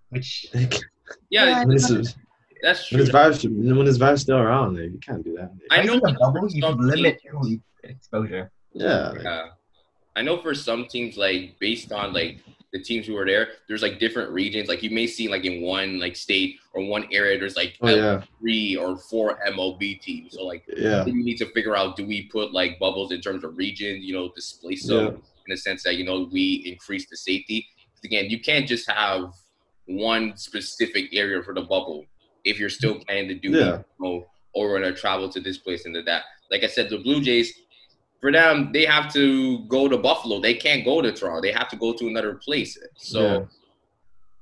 Which 0.10 0.48
Yeah, 1.30 1.60
when, 1.60 1.70
this 1.70 1.90
is, 1.90 2.16
that's 2.62 2.92
when 2.92 2.98
true. 2.98 3.06
this 3.06 3.10
virus, 3.10 3.44
when 3.46 3.86
this 3.86 3.96
virus 3.98 4.22
still 4.24 4.38
around, 4.40 4.76
like, 4.76 4.92
you 4.92 5.00
can't 5.00 5.24
do 5.24 5.36
that. 5.38 5.52
I 5.72 5.84
know 5.84 5.94
in 5.94 6.02
a 6.06 6.14
bubble 6.20 6.50
you 6.50 6.62
some 6.62 6.78
could 6.78 6.86
limit 6.86 7.22
teams- 7.22 7.62
exposure. 7.84 8.52
Yeah, 8.74 9.10
like, 9.12 9.24
Yeah. 9.24 9.48
I 10.18 10.22
know 10.24 10.38
for 10.42 10.54
some 10.54 10.88
teams, 10.88 11.16
like 11.16 11.56
based 11.60 11.92
on 11.94 12.12
like 12.12 12.40
the 12.74 12.82
teams 12.82 13.08
who 13.08 13.16
are 13.18 13.26
there, 13.26 13.50
there's 13.68 13.82
like 13.82 14.00
different 14.00 14.30
regions. 14.32 14.68
Like 14.68 14.84
you 14.84 14.90
may 14.90 15.08
see 15.08 15.28
like 15.30 15.46
in 15.46 15.62
one 15.62 16.00
like 16.00 16.16
state 16.16 16.58
or 16.74 16.86
one 16.86 17.08
area, 17.12 17.40
there's 17.40 17.56
like 17.56 17.78
oh 17.82 17.88
yeah, 17.90 18.22
three 18.40 18.76
or 18.76 18.98
four 18.98 19.40
MLB 19.48 20.02
teams. 20.02 20.34
So 20.34 20.46
like 20.46 20.64
yeah, 20.76 21.04
we 21.04 21.14
need 21.14 21.38
to 21.38 21.46
figure 21.54 21.76
out 21.76 21.96
do 21.96 22.06
we 22.06 22.24
put 22.28 22.54
like 22.54 22.78
bubbles 22.80 23.12
in 23.12 23.22
terms 23.22 23.44
of 23.44 23.58
region, 23.58 24.02
you 24.02 24.14
know, 24.14 24.32
displace 24.36 24.86
them 24.88 24.98
Yeah. 24.98 25.08
in 25.12 25.50
the 25.50 25.58
sense 25.58 25.84
that 25.84 25.96
you 25.96 26.04
know 26.04 26.28
we 26.32 26.64
increase 26.66 27.10
the 27.10 27.16
safety. 27.18 27.66
Again, 28.04 28.30
you 28.30 28.40
can't 28.40 28.68
just 28.68 28.90
have 28.90 29.32
one 29.86 30.36
specific 30.36 31.06
area 31.14 31.42
for 31.42 31.54
the 31.54 31.62
bubble 31.62 32.06
if 32.44 32.60
you're 32.60 32.70
still 32.70 32.96
planning 33.00 33.28
to 33.30 33.36
do 33.36 33.52
Yeah. 33.52 33.78
you 33.78 34.06
know, 34.06 34.28
or 34.54 34.70
we're 34.70 34.80
gonna 34.80 34.94
travel 34.94 35.30
to 35.30 35.40
this 35.40 35.58
place 35.58 35.86
and 35.86 35.96
to 35.96 36.02
that. 36.04 36.24
Like 36.52 36.64
I 36.64 36.68
said, 36.68 36.90
the 36.90 36.98
Blue 36.98 37.22
Jays, 37.22 37.54
for 38.22 38.32
them, 38.32 38.72
they 38.74 38.86
have 38.86 39.12
to 39.14 39.60
go 39.68 39.88
to 39.88 39.98
Buffalo. 39.98 40.40
They 40.40 40.54
can't 40.56 40.84
go 40.84 41.02
to 41.02 41.12
Toronto. 41.12 41.42
They 41.42 41.52
have 41.52 41.70
to 41.70 41.76
go 41.76 41.94
to 41.94 42.08
another 42.08 42.36
place. 42.36 42.78
So 42.98 43.48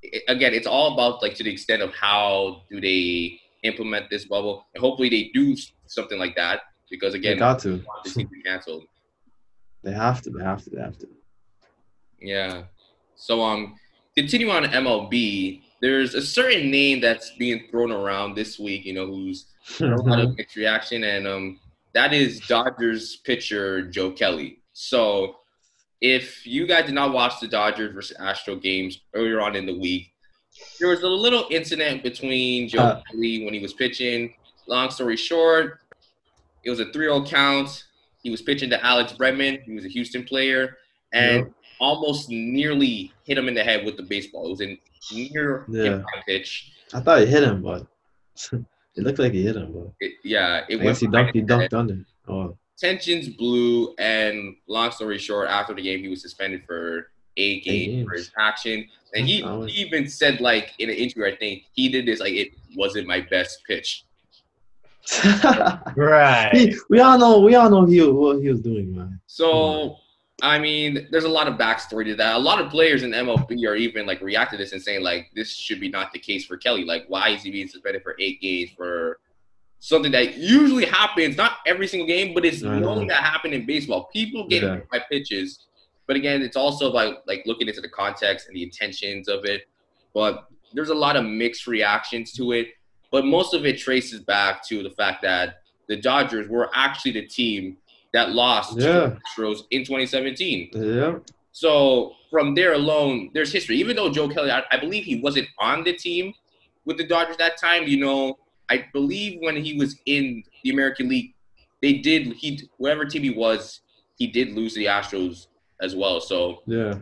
i- 0.03 0.21
again, 0.29 0.53
it's 0.53 0.67
all 0.67 0.93
about 0.93 1.21
like 1.21 1.35
to 1.35 1.43
the 1.43 1.51
extent 1.51 1.81
of 1.81 1.93
how 1.93 2.63
do 2.69 2.79
they 2.79 3.39
implement 3.63 4.09
this 4.09 4.25
bubble, 4.25 4.67
and 4.73 4.81
hopefully 4.81 5.09
they 5.09 5.31
do 5.33 5.55
something 5.87 6.19
like 6.19 6.35
that 6.35 6.61
because 6.89 7.13
they 7.13 7.19
again, 7.19 7.37
got 7.37 7.59
to. 7.59 7.83
season 8.05 8.29
canceled. 8.45 8.83
They 9.83 9.91
have 9.91 10.21
to. 10.23 10.29
They 10.31 10.43
have 10.43 10.63
to. 10.63 10.69
They 10.69 10.81
have 10.81 10.97
to. 10.99 11.07
Yeah. 12.19 12.63
So 13.15 13.41
um, 13.43 13.75
continue 14.15 14.49
on 14.49 14.63
MLB. 14.63 15.61
There's 15.81 16.15
a 16.15 16.21
certain 16.21 16.71
name 16.71 17.01
that's 17.01 17.31
being 17.37 17.67
thrown 17.69 17.91
around 17.91 18.35
this 18.35 18.57
week. 18.57 18.85
You 18.85 18.93
know, 18.93 19.05
who's 19.07 19.47
a 19.81 19.85
lot 19.85 20.19
of 20.19 20.35
mixed 20.37 20.55
reaction, 20.55 21.03
and 21.03 21.27
um, 21.27 21.59
that 21.95 22.13
is 22.13 22.39
Dodgers 22.41 23.15
pitcher 23.17 23.81
Joe 23.89 24.11
Kelly. 24.11 24.59
So, 24.73 25.37
if 26.01 26.45
you 26.45 26.67
guys 26.67 26.85
did 26.85 26.93
not 26.93 27.11
watch 27.13 27.39
the 27.39 27.47
Dodgers 27.47 27.93
versus 27.93 28.15
Astro 28.19 28.55
games 28.57 28.99
earlier 29.15 29.41
on 29.41 29.55
in 29.55 29.65
the 29.65 29.77
week, 29.79 30.11
there 30.79 30.89
was 30.89 31.01
a 31.01 31.07
little 31.07 31.47
incident 31.49 32.03
between 32.03 32.67
Joe 32.69 32.79
Uh. 32.79 33.01
Kelly 33.09 33.43
when 33.45 33.53
he 33.53 33.59
was 33.59 33.73
pitching. 33.73 34.35
Long 34.67 34.89
story 34.91 35.17
short, 35.17 35.79
it 36.63 36.69
was 36.69 36.79
a 36.79 36.85
3-0 36.85 37.25
count. 37.27 37.85
He 38.23 38.29
was 38.29 38.41
pitching 38.41 38.69
to 38.71 38.85
Alex 38.85 39.13
Bregman. 39.13 39.63
He 39.63 39.73
was 39.73 39.85
a 39.85 39.89
Houston 39.89 40.23
player, 40.25 40.77
and 41.13 41.45
Yep. 41.45 41.51
almost 41.79 42.29
nearly 42.29 43.11
hit 43.25 43.37
him 43.37 43.47
in 43.47 43.53
the 43.53 43.63
head 43.63 43.85
with 43.85 43.95
the 43.97 44.03
baseball. 44.03 44.47
It 44.47 44.49
was 44.49 44.61
a 44.61 44.79
near 45.13 45.65
Yeah. 45.69 46.01
pitch. 46.27 46.71
I 46.93 46.99
thought 46.99 47.19
he 47.21 47.25
hit 47.27 47.43
him, 47.43 47.61
but 47.61 47.85
it 48.95 49.03
looked 49.03 49.19
like 49.19 49.33
he 49.33 49.43
hit 49.43 49.55
him. 49.55 49.71
But 49.73 49.91
It, 49.99 50.13
yeah, 50.23 50.63
it 50.69 50.79
I 50.79 50.83
guess 50.83 50.99
he 50.99 51.07
behind 51.07 51.29
dunked. 51.29 51.33
He 51.33 51.39
his 51.41 51.49
head. 51.49 51.71
dunked 51.71 51.73
under. 51.79 52.05
Oh, 52.27 52.57
tensions 52.77 53.29
blew, 53.29 53.93
and 53.99 54.55
long 54.67 54.91
story 54.91 55.17
short, 55.17 55.47
after 55.49 55.73
the 55.73 55.81
game, 55.81 55.99
he 55.99 56.07
was 56.09 56.21
suspended 56.21 56.63
for 56.65 57.11
eight 57.37 57.63
games 57.63 57.93
games. 57.95 58.07
for 58.07 58.13
his 58.15 58.31
action. 58.37 58.87
And 59.13 59.25
he, 59.27 59.43
Oh. 59.43 59.63
he 59.63 59.81
even 59.81 60.07
said, 60.09 60.41
like 60.41 60.73
in 60.79 60.89
an 60.89 60.95
interview, 60.95 61.25
I 61.25 61.35
think 61.35 61.63
he 61.73 61.87
did 61.89 62.05
this 62.05 62.19
like 62.19 62.33
it 62.33 62.49
wasn't 62.75 63.07
my 63.07 63.21
best 63.21 63.59
pitch. 63.67 64.03
Right. 65.95 66.49
He- 66.53 66.75
we 66.89 66.99
all 66.99 67.17
know. 67.17 67.39
We 67.41 67.55
all 67.55 67.69
know 67.69 67.85
he 67.85 68.01
what 68.01 68.41
he 68.41 68.49
was 68.49 68.61
doing, 68.61 68.95
man. 68.95 69.19
So. 69.27 69.97
I 70.41 70.59
mean, 70.59 71.07
there's 71.11 71.23
a 71.23 71.29
lot 71.29 71.47
of 71.47 71.55
backstory 71.57 72.05
to 72.05 72.15
that. 72.15 72.35
A 72.35 72.39
lot 72.39 72.59
of 72.61 72.69
players 72.69 73.03
in 73.03 73.11
MLB 73.11 73.65
are 73.67 73.75
even 73.75 74.05
like 74.05 74.21
reacting 74.21 74.57
to 74.57 74.63
this 74.63 74.73
and 74.73 74.81
saying 74.81 75.01
like 75.01 75.31
this 75.33 75.55
should 75.55 75.79
be 75.79 75.87
not 75.89 76.11
the 76.11 76.19
case 76.19 76.45
for 76.45 76.57
Kelly. 76.57 76.83
Like, 76.83 77.05
why 77.07 77.29
is 77.29 77.43
he 77.43 77.51
being 77.51 77.67
suspended 77.69 78.03
for 78.03 78.15
eight 78.19 78.41
games 78.41 78.71
for 78.75 79.19
something 79.79 80.11
that 80.11 80.35
usually 80.37 80.85
happens, 80.85 81.37
not 81.37 81.57
every 81.65 81.87
single 81.87 82.07
game, 82.07 82.33
but 82.33 82.43
it's 82.43 82.61
known 82.61 83.07
that 83.07 83.23
happen 83.23 83.53
in 83.53 83.65
baseball. 83.65 84.05
People 84.11 84.47
get 84.47 84.63
Yeah. 84.63 84.75
hit 84.75 84.89
by 84.89 84.99
pitches, 85.09 85.67
but 86.07 86.15
again, 86.15 86.41
it's 86.41 86.57
also 86.57 86.89
about 86.89 87.25
like 87.27 87.43
looking 87.45 87.67
into 87.67 87.81
the 87.81 87.89
context 87.89 88.47
and 88.47 88.55
the 88.55 88.63
intentions 88.63 89.27
of 89.29 89.45
it. 89.45 89.67
But 90.13 90.47
there's 90.73 90.89
a 90.89 90.95
lot 90.95 91.15
of 91.15 91.23
mixed 91.23 91.65
reactions 91.67 92.33
to 92.33 92.51
it. 92.51 92.69
But 93.11 93.25
most 93.25 93.53
of 93.53 93.65
it 93.65 93.77
traces 93.77 94.19
back 94.19 94.65
to 94.67 94.83
the 94.83 94.89
fact 94.89 95.21
that 95.21 95.61
the 95.87 95.95
Dodgers 95.95 96.49
were 96.49 96.69
actually 96.73 97.11
the 97.11 97.25
team 97.27 97.77
that 98.15 98.31
lost 98.31 98.77
to 98.77 98.81
Yeah. 98.83 98.91
the 98.93 99.19
Astros 99.27 99.59
in 99.71 99.81
2017. 99.83 100.69
Yeah. 100.73 101.19
So 101.51 102.13
from 102.31 102.55
there 102.55 102.73
alone, 102.73 103.29
there's 103.33 103.51
history. 103.51 103.77
Even 103.77 103.95
though 103.95 104.09
Joe 104.11 104.27
Kelly, 104.29 104.51
I, 104.51 104.63
I 104.71 104.77
believe 104.77 105.03
he 105.03 105.19
wasn't 105.21 105.47
on 105.59 105.83
the 105.83 105.93
team 105.93 106.33
with 106.85 106.97
the 106.97 107.05
Dodgers 107.05 107.37
that 107.37 107.57
time. 107.57 107.83
You 107.87 107.97
know, 107.97 108.37
I 108.69 108.85
believe 108.93 109.39
when 109.41 109.55
he 109.57 109.77
was 109.77 109.97
in 110.05 110.43
the 110.63 110.69
American 110.71 111.07
League, 111.09 111.33
they 111.81 111.93
did 111.93 112.33
he 112.33 112.67
whatever 112.77 113.05
team 113.05 113.21
he 113.23 113.29
was, 113.31 113.81
he 114.17 114.27
did 114.27 114.53
lose 114.53 114.73
the 114.73 114.85
Astros 114.85 115.47
as 115.81 115.95
well. 115.95 116.19
So 116.21 116.63
Yeah. 116.65 116.95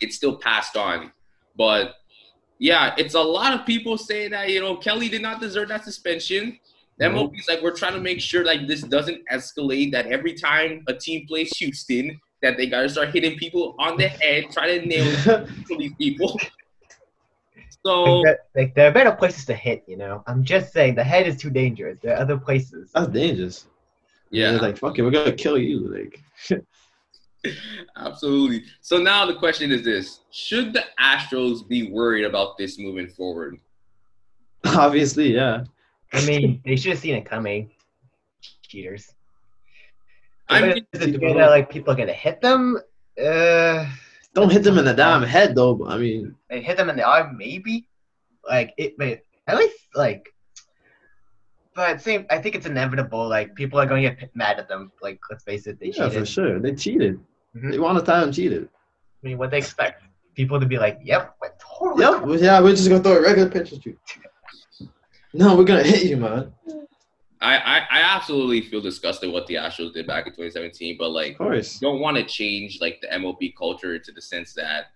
it's 0.00 0.16
still 0.16 0.36
passed 0.36 0.76
on. 0.76 1.12
But 1.56 1.94
yeah, 2.58 2.94
it's 2.98 3.14
a 3.14 3.20
lot 3.20 3.52
of 3.58 3.64
people 3.66 3.96
saying 3.98 4.30
that 4.32 4.50
you 4.50 4.60
know 4.60 4.76
Kelly 4.76 5.08
did 5.08 5.22
not 5.22 5.40
deserve 5.40 5.68
that 5.68 5.84
suspension. 5.84 6.58
The 6.98 7.08
No. 7.08 7.28
MLB's 7.28 7.48
like 7.48 7.62
we're 7.62 7.76
trying 7.76 7.94
to 7.94 8.00
make 8.00 8.20
sure 8.20 8.44
like 8.44 8.66
this 8.66 8.82
doesn't 8.82 9.20
escalate. 9.32 9.92
That 9.92 10.06
every 10.06 10.34
time 10.34 10.82
a 10.88 10.94
team 10.94 11.26
plays 11.26 11.56
Houston, 11.58 12.18
that 12.42 12.56
they 12.56 12.66
gotta 12.66 12.88
start 12.88 13.10
hitting 13.10 13.36
people 13.38 13.74
on 13.78 13.96
the 13.96 14.08
head, 14.08 14.44
try 14.50 14.78
to 14.78 14.86
nail 14.86 15.46
these 15.78 15.92
people. 15.94 16.38
So 17.84 18.02
Like, 18.02 18.24
there, 18.24 18.38
like 18.56 18.74
there 18.74 18.88
are 18.88 18.92
better 18.92 19.12
places 19.12 19.44
to 19.46 19.54
hit, 19.54 19.84
you 19.86 19.96
know. 19.96 20.22
I'm 20.26 20.42
just 20.42 20.72
saying 20.72 20.94
the 20.96 21.04
head 21.04 21.26
is 21.26 21.36
too 21.36 21.50
dangerous. 21.50 21.98
There 22.02 22.14
are 22.16 22.20
other 22.20 22.36
places. 22.36 22.90
That's 22.94 23.08
dangerous. 23.08 23.66
yeah, 24.30 24.52
They're 24.52 24.60
like, 24.60 24.78
fuck 24.78 24.98
it, 24.98 25.02
we're 25.02 25.10
gonna 25.10 25.32
kill 25.32 25.58
you. 25.58 25.88
Like, 25.88 26.20
absolutely. 27.96 28.64
So 28.80 28.98
now 28.98 29.26
the 29.26 29.34
question 29.34 29.70
is 29.70 29.82
this: 29.84 30.20
Should 30.30 30.72
the 30.72 30.84
Astros 31.00 31.66
be 31.66 31.90
worried 31.90 32.24
about 32.24 32.58
this 32.58 32.78
moving 32.78 33.08
forward? 33.08 33.58
obviously, 34.64 35.34
yeah. 35.34 35.64
I 36.16 36.26
mean, 36.26 36.62
they 36.64 36.76
should 36.76 36.92
have 36.92 37.00
seen 37.00 37.14
it 37.14 37.24
coming. 37.24 37.70
Cheaters. 38.62 39.12
I 40.48 40.60
But 40.60 40.74
mean, 40.74 40.86
is 40.92 41.02
it 41.02 41.20
gonna, 41.20 41.46
like 41.46 41.70
people 41.70 41.92
are 41.92 41.96
gonna 41.96 42.12
hit 42.12 42.40
them? 42.40 42.78
Uh, 43.20 43.86
Don't 44.34 44.50
hit 44.52 44.62
them 44.62 44.78
in 44.78 44.84
the 44.84 44.94
damn 44.94 45.22
head 45.22 45.54
though. 45.54 45.86
I 45.86 45.98
mean, 45.98 46.34
they 46.50 46.60
hit 46.62 46.76
them 46.76 46.88
in 46.90 46.96
the 46.96 47.02
arm, 47.02 47.36
maybe. 47.36 47.88
Like 48.48 48.72
it, 48.76 48.96
but 48.98 49.20
at 49.46 49.56
least 49.56 49.76
like. 49.94 50.32
But 51.74 52.00
same, 52.00 52.24
I 52.30 52.38
think 52.38 52.54
it's 52.54 52.64
inevitable. 52.66 53.28
Like 53.28 53.54
people 53.54 53.78
are 53.78 53.84
going 53.86 54.02
to 54.04 54.14
get 54.14 54.34
mad 54.34 54.58
at 54.58 54.66
them. 54.68 54.92
Like 55.02 55.18
let's 55.30 55.44
face 55.44 55.66
it, 55.66 55.78
they 55.78 55.86
yeah, 55.88 56.08
cheated. 56.08 56.12
for 56.20 56.26
sure. 56.26 56.58
They 56.58 56.74
cheated. 56.74 57.20
Mhm. 57.56 57.72
They 57.72 57.78
won 57.78 57.96
a 57.96 58.02
time 58.02 58.24
and 58.24 58.34
cheated. 58.34 58.68
I 59.22 59.26
mean, 59.26 59.36
what 59.38 59.50
they 59.50 59.58
expect? 59.58 60.02
People 60.34 60.60
to 60.60 60.66
be 60.66 60.78
like, 60.78 61.00
"Yep, 61.02 61.36
we're 61.40 61.52
totally." 61.58 62.02
Yep. 62.04 62.22
well, 62.22 62.38
Yeah, 62.38 62.60
we're 62.60 62.70
just 62.76 62.88
gonna 62.88 63.02
throw 63.02 63.16
a 63.18 63.22
regular 63.22 63.50
pitch 63.50 63.72
at 63.72 63.84
you. 63.84 63.98
No, 65.36 65.54
we're 65.56 65.64
gonna 65.64 65.82
hit 65.82 66.04
you, 66.04 66.16
man. 66.16 66.52
I, 67.40 67.56
I 67.58 67.76
I 67.90 68.00
absolutely 68.16 68.62
feel 68.62 68.80
disgusted 68.80 69.30
what 69.30 69.46
the 69.46 69.54
Astros 69.54 69.92
did 69.92 70.06
back 70.06 70.26
in 70.26 70.32
2017, 70.32 70.96
but 70.98 71.10
like 71.10 71.32
Of 71.32 71.38
course. 71.38 71.78
don't 71.78 72.00
want 72.00 72.16
to 72.16 72.24
change 72.24 72.78
like 72.80 73.00
the 73.02 73.08
MLB 73.08 73.54
culture 73.56 73.98
to 73.98 74.12
the 74.12 74.22
sense 74.22 74.54
that 74.54 74.86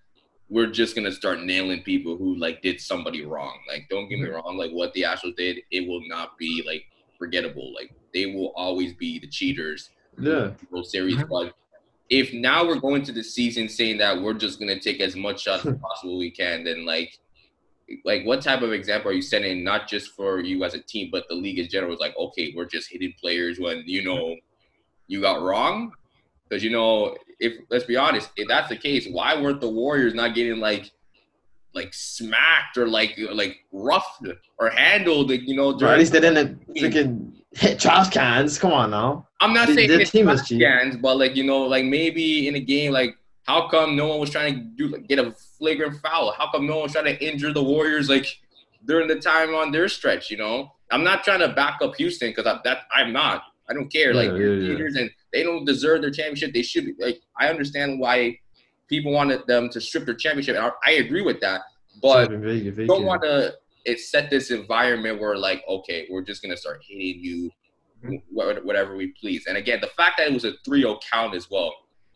we're 0.48 0.66
just 0.66 0.94
gonna 0.96 1.12
start 1.12 1.42
nailing 1.42 1.82
people 1.82 2.16
who 2.16 2.34
like 2.36 2.62
did 2.62 2.80
somebody 2.80 3.24
wrong. 3.24 3.58
Like, 3.68 3.86
don't 3.90 4.08
get 4.08 4.18
me 4.18 4.28
wrong, 4.28 4.56
like 4.56 4.70
what 4.72 4.92
the 4.94 5.02
Astros 5.02 5.36
did, 5.36 5.58
it 5.70 5.86
will 5.86 6.02
not 6.08 6.38
be 6.38 6.62
like 6.66 6.84
forgettable. 7.18 7.74
Like 7.74 7.92
they 8.14 8.26
will 8.26 8.52
always 8.56 8.94
be 8.94 9.18
the 9.18 9.26
cheaters. 9.28 9.90
Yeah. 10.18 10.52
World 10.70 10.86
Series, 10.86 11.16
Mhm. 11.16 11.28
but 11.28 11.54
if 12.08 12.32
now 12.32 12.66
we're 12.66 12.80
going 12.80 13.02
to 13.04 13.12
the 13.12 13.22
season 13.22 13.68
saying 13.68 13.98
that 13.98 14.20
we're 14.20 14.34
just 14.34 14.58
gonna 14.58 14.80
take 14.80 15.00
as 15.00 15.14
much 15.14 15.42
shots 15.42 15.66
as 15.66 15.76
possible 15.82 16.18
we 16.18 16.30
can, 16.30 16.64
then 16.64 16.84
like 16.86 17.18
like 18.04 18.24
what 18.24 18.40
type 18.42 18.62
of 18.62 18.72
example 18.72 19.10
are 19.10 19.14
you 19.14 19.22
setting 19.22 19.64
not 19.64 19.88
just 19.88 20.12
for 20.12 20.40
you 20.40 20.62
as 20.64 20.74
a 20.74 20.80
team 20.82 21.08
but 21.10 21.24
the 21.28 21.34
league 21.34 21.58
in 21.58 21.68
general 21.68 21.92
is 21.92 22.00
like 22.00 22.16
okay 22.18 22.52
we're 22.56 22.64
just 22.64 22.90
hitting 22.90 23.12
players 23.20 23.58
when 23.58 23.82
you 23.86 24.02
know 24.04 24.36
you 25.08 25.20
got 25.20 25.42
wrong 25.42 25.92
because 26.48 26.62
you 26.62 26.70
know 26.70 27.16
if 27.40 27.54
let's 27.70 27.84
be 27.84 27.96
honest 27.96 28.30
if 28.36 28.46
that's 28.48 28.68
the 28.68 28.76
case 28.76 29.08
why 29.10 29.34
weren't 29.40 29.60
the 29.60 29.68
warriors 29.68 30.14
not 30.14 30.34
getting 30.34 30.60
like 30.60 30.90
like 31.74 31.92
smacked 31.94 32.76
or 32.76 32.86
like 32.88 33.16
like 33.32 33.58
roughed 33.72 34.26
or 34.58 34.70
handled 34.70 35.30
like, 35.30 35.42
you 35.46 35.56
know 35.56 35.72
Or 35.72 35.86
at 35.86 35.98
least 35.98 36.12
they 36.12 36.20
didn't 36.20 36.60
freaking 36.74 37.32
hit 37.52 37.78
trash 37.78 38.08
cans. 38.10 38.58
Come 38.58 38.72
on 38.72 38.90
now. 38.90 39.28
I'm 39.40 39.52
not 39.52 39.68
The- 39.68 39.74
saying 39.74 39.88
the 39.98 40.04
team 40.04 40.28
is 40.28 40.42
scans, 40.42 40.96
but 40.96 41.16
like 41.16 41.36
you 41.36 41.44
know, 41.44 41.62
like 41.62 41.84
maybe 41.84 42.48
in 42.48 42.56
a 42.56 42.60
game, 42.60 42.92
like 42.92 43.16
how 43.46 43.68
come 43.68 43.94
no 43.96 44.06
one 44.08 44.18
was 44.20 44.30
trying 44.30 44.54
to 44.54 44.60
do 44.60 44.88
like, 44.88 45.06
get 45.08 45.18
a 45.20 45.32
flagrant 45.60 46.00
foul? 46.00 46.32
How 46.32 46.50
come 46.50 46.66
no 46.66 46.74
one 46.74 46.82
was 46.84 46.92
trying 46.92 47.04
to 47.04 47.24
injure 47.24 47.52
the 47.52 47.62
Warriors 47.62 48.08
like 48.08 48.26
during 48.86 49.06
the 49.06 49.20
time 49.20 49.54
on 49.54 49.70
their 49.70 49.88
stretch? 49.88 50.30
You 50.30 50.38
know, 50.38 50.72
I'm 50.90 51.04
not 51.04 51.22
trying 51.22 51.40
to 51.40 51.48
back 51.48 51.78
up 51.82 51.94
Houston 51.96 52.30
because 52.30 52.44
that 52.64 52.78
I'm 52.92 53.12
not. 53.12 53.42
I 53.68 53.74
don't 53.74 53.92
care. 53.92 54.12
Like 54.12 54.30
Yeah, 54.32 54.38
they're 54.38 54.54
yeah, 54.56 54.88
yeah. 54.92 55.00
and 55.02 55.10
they 55.32 55.44
don't 55.44 55.64
deserve 55.64 56.00
their 56.00 56.10
championship. 56.10 56.52
They 56.52 56.62
should 56.62 56.86
be 56.86 56.94
like. 56.98 57.20
I 57.38 57.48
understand 57.48 58.00
why 58.00 58.38
people 58.88 59.12
wanted 59.12 59.46
them 59.46 59.68
to 59.68 59.80
strip 59.80 60.06
their 60.06 60.16
championship. 60.16 60.56
and 60.56 60.66
I, 60.66 60.70
I 60.84 60.90
agree 60.94 61.22
with 61.22 61.40
that, 61.42 61.60
but 62.02 62.24
Should've 62.26 62.42
don't 62.88 63.04
want 63.04 63.22
to 63.22 63.54
it 63.84 63.98
set 64.00 64.30
this 64.30 64.50
environment 64.50 65.20
where 65.20 65.36
like 65.36 65.62
okay 65.68 66.06
we're 66.10 66.22
just 66.22 66.42
gonna 66.42 66.56
start 66.56 66.82
hitting 66.86 67.22
you 67.22 67.50
wh- 68.02 68.64
whatever 68.64 68.96
we 68.96 69.08
please 69.20 69.46
and 69.46 69.56
again 69.56 69.78
the 69.80 69.86
fact 69.88 70.18
that 70.18 70.26
it 70.28 70.32
was 70.34 70.44
a 70.44 70.52
3-0 70.68 71.00
count 71.10 71.34
as 71.34 71.50
well 71.50 71.72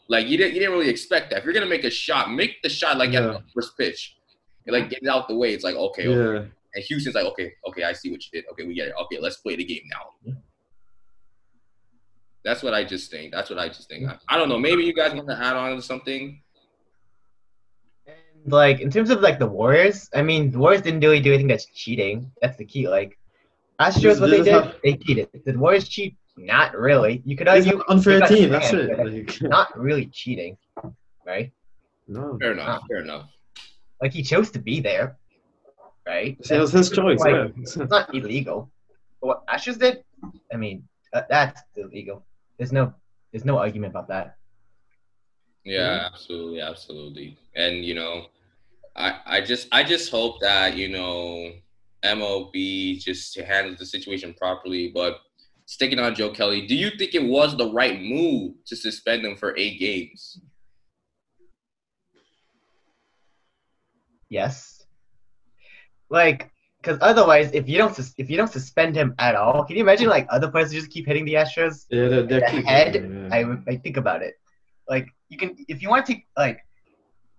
like 0.09 0.27
you 0.27 0.37
didn't 0.37 0.55
you 0.55 0.61
didn't 0.61 0.75
really 0.77 0.91
expect 0.91 1.31
that 1.31 1.39
if 1.39 1.45
you're 1.45 1.55
gonna 1.55 1.67
make 1.67 1.85
a 1.85 1.91
shot 1.91 2.31
make 2.31 2.61
the 2.63 2.69
shot 2.69 2.97
like 2.99 3.15
at 3.15 3.23
the 3.23 3.43
first 3.55 3.77
pitch 3.79 4.17
and, 4.67 4.75
like 4.75 4.91
get 4.91 5.03
it 5.03 5.09
out 5.09 5.29
the 5.29 5.35
way 5.37 5.53
it's 5.55 5.65
like 5.65 5.75
okay, 5.75 6.07
okay. 6.09 6.45
Yeah. 6.45 6.49
and 6.75 6.85
Houston's 6.85 7.15
like 7.15 7.25
okay 7.27 7.53
okay 7.69 7.85
I 7.85 7.93
see 7.93 8.11
what 8.11 8.21
you 8.25 8.31
did 8.33 8.45
okay 8.53 8.65
we 8.65 8.75
get 8.75 8.89
it 8.89 8.95
okay 9.03 9.19
let's 9.21 9.37
play 9.39 9.57
the 9.57 9.65
game 9.65 9.83
now 9.93 10.35
that's 12.45 12.63
what 12.63 12.75
I 12.75 12.85
just 12.85 13.11
think 13.11 13.33
that's 13.33 13.49
what 13.51 13.59
I 13.59 13.69
just 13.69 13.89
think 13.89 14.09
I, 14.09 14.17
I 14.29 14.37
don't 14.39 14.49
know 14.49 14.59
maybe 14.59 14.85
you 14.85 14.93
guys 14.95 15.15
want 15.15 15.29
to 15.29 15.37
add 15.37 15.57
on 15.57 15.75
to 15.77 15.83
something 15.83 16.41
And, 18.07 18.53
like 18.53 18.81
in 18.81 18.91
terms 18.91 19.09
of 19.11 19.21
like 19.23 19.39
the 19.39 19.47
Warriors, 19.47 20.11
I 20.15 20.21
mean, 20.21 20.51
the 20.51 20.59
Warriors 20.59 20.83
didn't 20.83 21.01
really 21.01 21.21
do 21.21 21.31
anything 21.33 21.49
that's 21.49 21.65
cheating. 21.67 22.31
That's 22.43 22.59
the 22.59 22.67
key. 22.67 22.87
Like 22.89 23.17
Astros, 23.81 24.21
what 24.21 24.29
they 24.31 24.43
did, 24.43 24.53
how- 24.53 24.73
they 24.85 24.95
cheated. 24.97 25.33
Did 25.33 25.55
the 25.55 25.59
Warriors 25.59 25.89
cheat? 25.89 26.17
Not 26.37 26.77
really. 26.77 27.23
You 27.25 27.37
could 27.37 27.49
argue 27.49 27.77
an 27.77 27.83
unfair 27.89 28.21
team. 28.23 28.51
That's 28.51 28.73
it. 28.73 28.99
Like, 28.99 29.43
Not 29.43 29.79
really 29.79 30.07
cheating, 30.07 30.57
right? 31.27 31.53
no. 32.07 32.37
fair 32.39 32.53
enough 32.53 32.83
fair 32.87 32.99
enough 32.99 33.31
Like 34.03 34.13
he 34.13 34.23
chose 34.23 34.51
to 34.51 34.59
be 34.59 34.81
there, 34.81 35.17
right? 36.07 36.37
It 36.51 36.59
was 36.59 36.73
his 36.73 36.91
choice. 36.91 37.21
Like, 37.21 37.33
Yeah. 37.33 37.63
It's 37.63 37.77
not 37.77 38.15
illegal. 38.15 38.71
But 39.21 39.27
what 39.29 39.47
Astros 39.47 39.79
did, 39.79 40.05
I 40.53 40.57
mean, 40.57 40.87
uh, 41.15 41.23
that's 41.31 41.63
illegal. 41.77 42.27
There's 42.59 42.73
no, 42.73 42.93
there's 43.33 43.45
no 43.45 43.59
argument 43.59 43.93
about 43.93 44.09
that. 44.09 44.37
Yeah, 45.65 46.09
absolutely, 46.13 46.61
absolutely. 46.61 47.39
And 47.57 47.85
you 47.85 47.95
know, 47.95 48.27
I 48.97 49.21
I 49.27 49.41
just 49.41 49.69
I 49.73 49.83
just 49.83 50.11
hope 50.11 50.41
that 50.41 50.77
you 50.77 50.89
know 50.91 51.53
MLB 52.05 53.01
just 53.01 53.39
handles 53.41 53.79
the 53.79 53.87
situation 53.87 54.35
properly. 54.35 54.91
But 54.95 55.21
sticking 55.67 55.99
on 55.99 56.15
Joe 56.15 56.31
Kelly, 56.31 56.67
do 56.67 56.75
you 56.75 56.91
think 56.91 57.15
it 57.15 57.23
was 57.25 57.57
the 57.57 57.71
right 57.73 58.01
move 58.01 58.55
to 58.67 58.77
suspend 58.77 59.25
him 59.25 59.37
for 59.37 59.57
eight 59.57 59.79
games? 59.79 60.41
Yes. 64.29 64.85
Like, 66.11 66.51
because 66.81 66.99
otherwise, 67.01 67.51
if 67.53 67.69
you 67.69 67.79
don't, 67.79 67.95
sus- 67.95 68.15
if 68.19 68.29
you 68.29 68.37
don't 68.37 68.51
suspend 68.51 68.95
him 68.95 69.15
at 69.19 69.35
all, 69.35 69.65
can 69.65 69.77
you 69.77 69.83
imagine 69.83 70.09
like 70.09 70.27
other 70.31 70.51
players 70.51 70.71
who 70.71 70.79
just 70.79 70.91
keep 70.91 71.07
hitting 71.07 71.25
the 71.25 71.35
Astros? 71.35 71.87
Yeah, 71.91 72.09
they're, 72.09 72.23
they're 72.25 72.41
the 72.41 72.47
keeping 72.47 72.67
head, 72.67 72.97
him, 72.97 73.29
yeah. 73.31 73.57
I 73.67 73.73
I 73.73 73.77
think 73.77 73.97
about 73.97 74.23
it. 74.23 74.35
Like 74.89 75.09
you 75.31 75.39
can, 75.39 75.57
if 75.69 75.81
you 75.81 75.89
want 75.89 76.05
to, 76.07 76.17
like, 76.37 76.59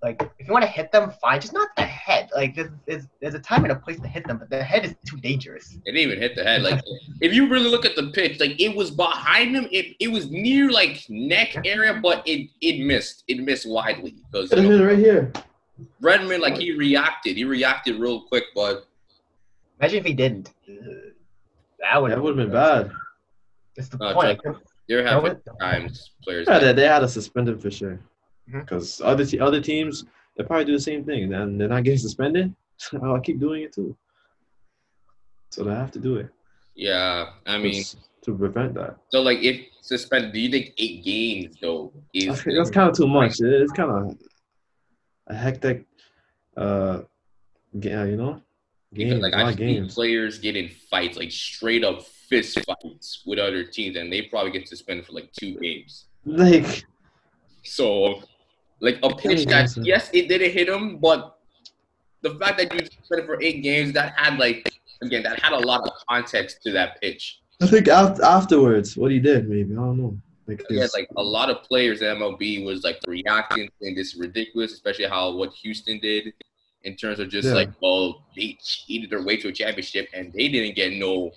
like 0.05 0.21
if 0.38 0.45
you 0.47 0.53
want 0.53 0.63
to 0.63 0.69
hit 0.69 0.91
them, 0.91 1.12
fine. 1.19 1.41
Just 1.41 1.53
not 1.53 1.69
the 1.75 1.81
head. 1.81 2.29
Like 2.35 2.55
there's, 2.55 2.69
there's, 2.85 3.07
there's 3.19 3.33
a 3.33 3.39
time 3.39 3.63
and 3.63 3.71
a 3.71 3.75
place 3.75 4.00
to 4.01 4.07
hit 4.07 4.27
them, 4.27 4.38
but 4.38 4.51
the 4.51 4.63
head 4.63 4.85
is 4.85 4.93
too 5.03 5.17
dangerous. 5.17 5.74
It 5.74 5.93
didn't 5.93 6.01
even 6.01 6.19
hit 6.19 6.35
the 6.35 6.43
head. 6.43 6.62
Like 6.62 6.79
if 7.21 7.33
you 7.33 7.50
really 7.50 7.69
look 7.69 7.85
at 7.85 7.95
the 7.95 8.12
pitch, 8.12 8.39
like 8.39 8.62
it 8.62 8.75
was 8.75 8.91
behind 8.91 9.55
him. 9.55 9.67
It, 9.71 9.95
it 10.00 10.09
was 10.09 10.29
near 10.29 10.69
like 10.69 11.03
neck 11.09 11.57
area, 11.65 12.00
but 12.03 12.21
it 12.27 12.50
it 12.62 12.85
missed. 12.85 13.24
It 13.27 13.39
missed 13.39 13.67
widely 13.67 14.15
because 14.31 14.50
Could 14.50 14.59
have 14.59 14.71
hit 14.71 14.85
right 14.85 15.00
here. 15.00 15.33
Redmond 16.00 16.41
like 16.43 16.57
he 16.57 16.71
reacted. 16.74 17.35
He 17.35 17.43
reacted 17.43 18.00
real 18.00 18.21
quick, 18.21 18.43
but 18.53 18.85
Imagine 19.79 20.00
if 20.00 20.05
he 20.05 20.13
didn't. 20.13 20.53
That 21.79 22.01
would 22.01 22.12
That 22.12 22.21
would 22.21 22.38
have 22.38 22.45
been 22.45 22.53
bad. 22.53 22.91
That's 23.75 23.89
the 23.89 24.01
Uh, 24.03 24.13
point. 24.13 24.39
there 24.88 25.03
No, 25.03 25.19
have 25.19 25.24
been 25.24 25.57
times 25.59 26.12
players. 26.24 26.47
Yeah, 26.47 26.59
they, 26.59 26.74
they 26.74 26.88
had 26.88 27.03
a 27.03 27.07
suspended 27.09 27.55
him 27.55 27.59
for 27.59 27.71
sure. 27.71 28.00
Mhm. 28.49 28.61
Because 28.61 29.01
other 29.01 29.25
te- 29.25 29.39
other 29.39 29.61
teams, 29.61 30.05
they 30.35 30.43
probably 30.43 30.65
do 30.65 30.73
the 30.73 30.79
same 30.79 31.03
thing. 31.03 31.33
And 31.33 31.59
they're 31.59 31.67
not 31.67 31.83
getting 31.83 31.99
suspended. 31.99 32.53
I'll 33.03 33.19
keep 33.21 33.39
doing 33.39 33.63
it 33.63 33.73
too. 33.73 33.95
So 35.51 35.63
they 35.63 35.71
have 35.71 35.91
to 35.91 35.99
do 35.99 36.17
it. 36.17 36.29
Yeah, 36.75 37.29
I 37.45 37.57
mean, 37.57 37.73
Just 37.73 37.97
to 38.23 38.35
prevent 38.37 38.73
that. 38.73 38.97
so 39.09 39.21
like 39.21 39.39
if 39.39 39.61
suspended, 39.81 40.33
do 40.33 40.39
you 40.39 40.49
think 40.49 40.73
eight 40.77 41.03
games 41.05 41.55
though 41.61 41.93
is 42.13 42.25
That's, 42.27 42.43
that's 42.43 42.69
kind 42.71 42.89
of 42.89 42.97
too 42.97 43.07
much. 43.07 43.39
It's 43.39 43.71
kind 43.71 43.91
of 43.91 44.17
a 45.27 45.33
hectic, 45.35 45.85
uh, 46.57 47.03
ga- 47.79 48.03
you 48.05 48.17
know, 48.17 48.41
because 48.91 49.11
games, 49.13 49.21
like 49.23 49.33
I 49.33 49.49
of 49.51 49.55
see 49.57 49.81
players 49.87 50.39
get 50.39 50.57
in 50.57 50.69
fights, 50.91 51.17
like 51.17 51.31
straight 51.31 51.85
up 51.85 52.03
fist 52.03 52.59
fights 52.65 53.23
with 53.25 53.39
other 53.39 53.63
teams, 53.63 53.95
and 53.95 54.11
they 54.11 54.23
probably 54.23 54.51
get 54.51 54.67
suspended 54.67 55.05
for 55.05 55.13
like 55.13 55.31
two 55.31 55.57
games. 55.59 56.05
Like, 56.25 56.83
So, 57.63 58.21
like 58.85 58.99
a 59.03 59.09
pitch 59.15 59.45
that 59.47 59.75
yes, 59.91 60.09
it 60.13 60.29
didn't 60.29 60.51
hit 60.51 60.67
him, 60.69 60.97
but 60.97 61.37
the 62.21 62.35
fact 62.35 62.57
that 62.59 62.71
you 62.73 62.79
it 63.17 63.25
for 63.25 63.41
eight 63.41 63.61
games 63.69 63.93
that 63.93 64.13
had 64.17 64.39
like 64.39 64.59
again 65.01 65.23
that 65.23 65.39
had 65.39 65.53
a 65.53 65.59
lot 65.71 65.81
of 65.87 65.91
context 66.09 66.61
to 66.63 66.71
that 66.71 67.01
pitch. 67.01 67.23
I 67.61 67.67
think 67.67 67.87
af- 67.87 68.19
afterwards, 68.21 68.95
what 68.97 69.11
he 69.11 69.19
did, 69.19 69.49
maybe 69.49 69.73
I 69.73 69.77
don't 69.77 69.97
know. 69.97 70.17
Like, 70.47 70.61
Yeah, 70.69 70.83
his- 70.83 70.93
like 70.93 71.07
a 71.17 71.23
lot 71.23 71.49
of 71.49 71.63
players 71.63 72.01
at 72.01 72.17
MLB 72.17 72.63
was 72.65 72.83
like 72.83 72.99
reacting 73.07 73.67
saying 73.81 73.95
this 73.95 74.15
ridiculous, 74.15 74.73
especially 74.73 75.05
how 75.05 75.31
what 75.35 75.51
Houston 75.53 75.99
did. 75.99 76.33
in 76.83 76.95
terms 76.95 77.17
of 77.19 77.27
just 77.29 77.47
Yeah. 77.47 77.55
like, 77.55 77.71
well, 77.81 78.21
they 78.37 78.55
cheated 78.63 79.09
their 79.09 79.23
way 79.23 79.35
to 79.37 79.47
a 79.47 79.51
championship 79.51 80.07
and 80.13 80.31
they 80.33 80.47
didn't 80.47 80.75
get 80.75 80.93
no 80.93 81.31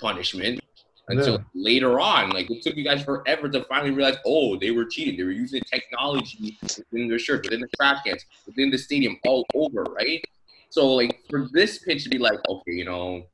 punishment 0.00 0.60
until 1.08 1.34
Yeah. 1.34 1.44
later 1.54 2.00
on. 2.00 2.30
Like 2.30 2.50
it 2.50 2.62
took 2.62 2.76
you 2.76 2.84
guys 2.84 3.02
forever 3.02 3.48
to 3.48 3.64
finally 3.64 3.90
realize, 3.90 4.16
oh, 4.26 4.56
they 4.56 4.70
were 4.70 4.84
cheating. 4.84 5.16
They 5.16 5.24
were 5.24 5.32
using 5.32 5.62
technology 5.62 6.56
within 6.62 7.08
their 7.08 7.18
shirts, 7.18 7.48
within 7.48 7.60
the 7.60 7.68
trap 7.76 8.04
cans, 8.04 8.24
within 8.46 8.70
the 8.70 8.78
stadium, 8.78 9.18
all 9.26 9.44
over, 9.54 9.82
right? 9.84 10.22
So 10.70 10.86
like 10.94 11.20
for 11.30 11.48
this 11.52 11.78
pitch 11.78 12.04
to 12.04 12.10
be 12.10 12.18
like, 12.18 12.38
okay, 12.48 12.72
you 12.72 12.84
know, 12.84 13.24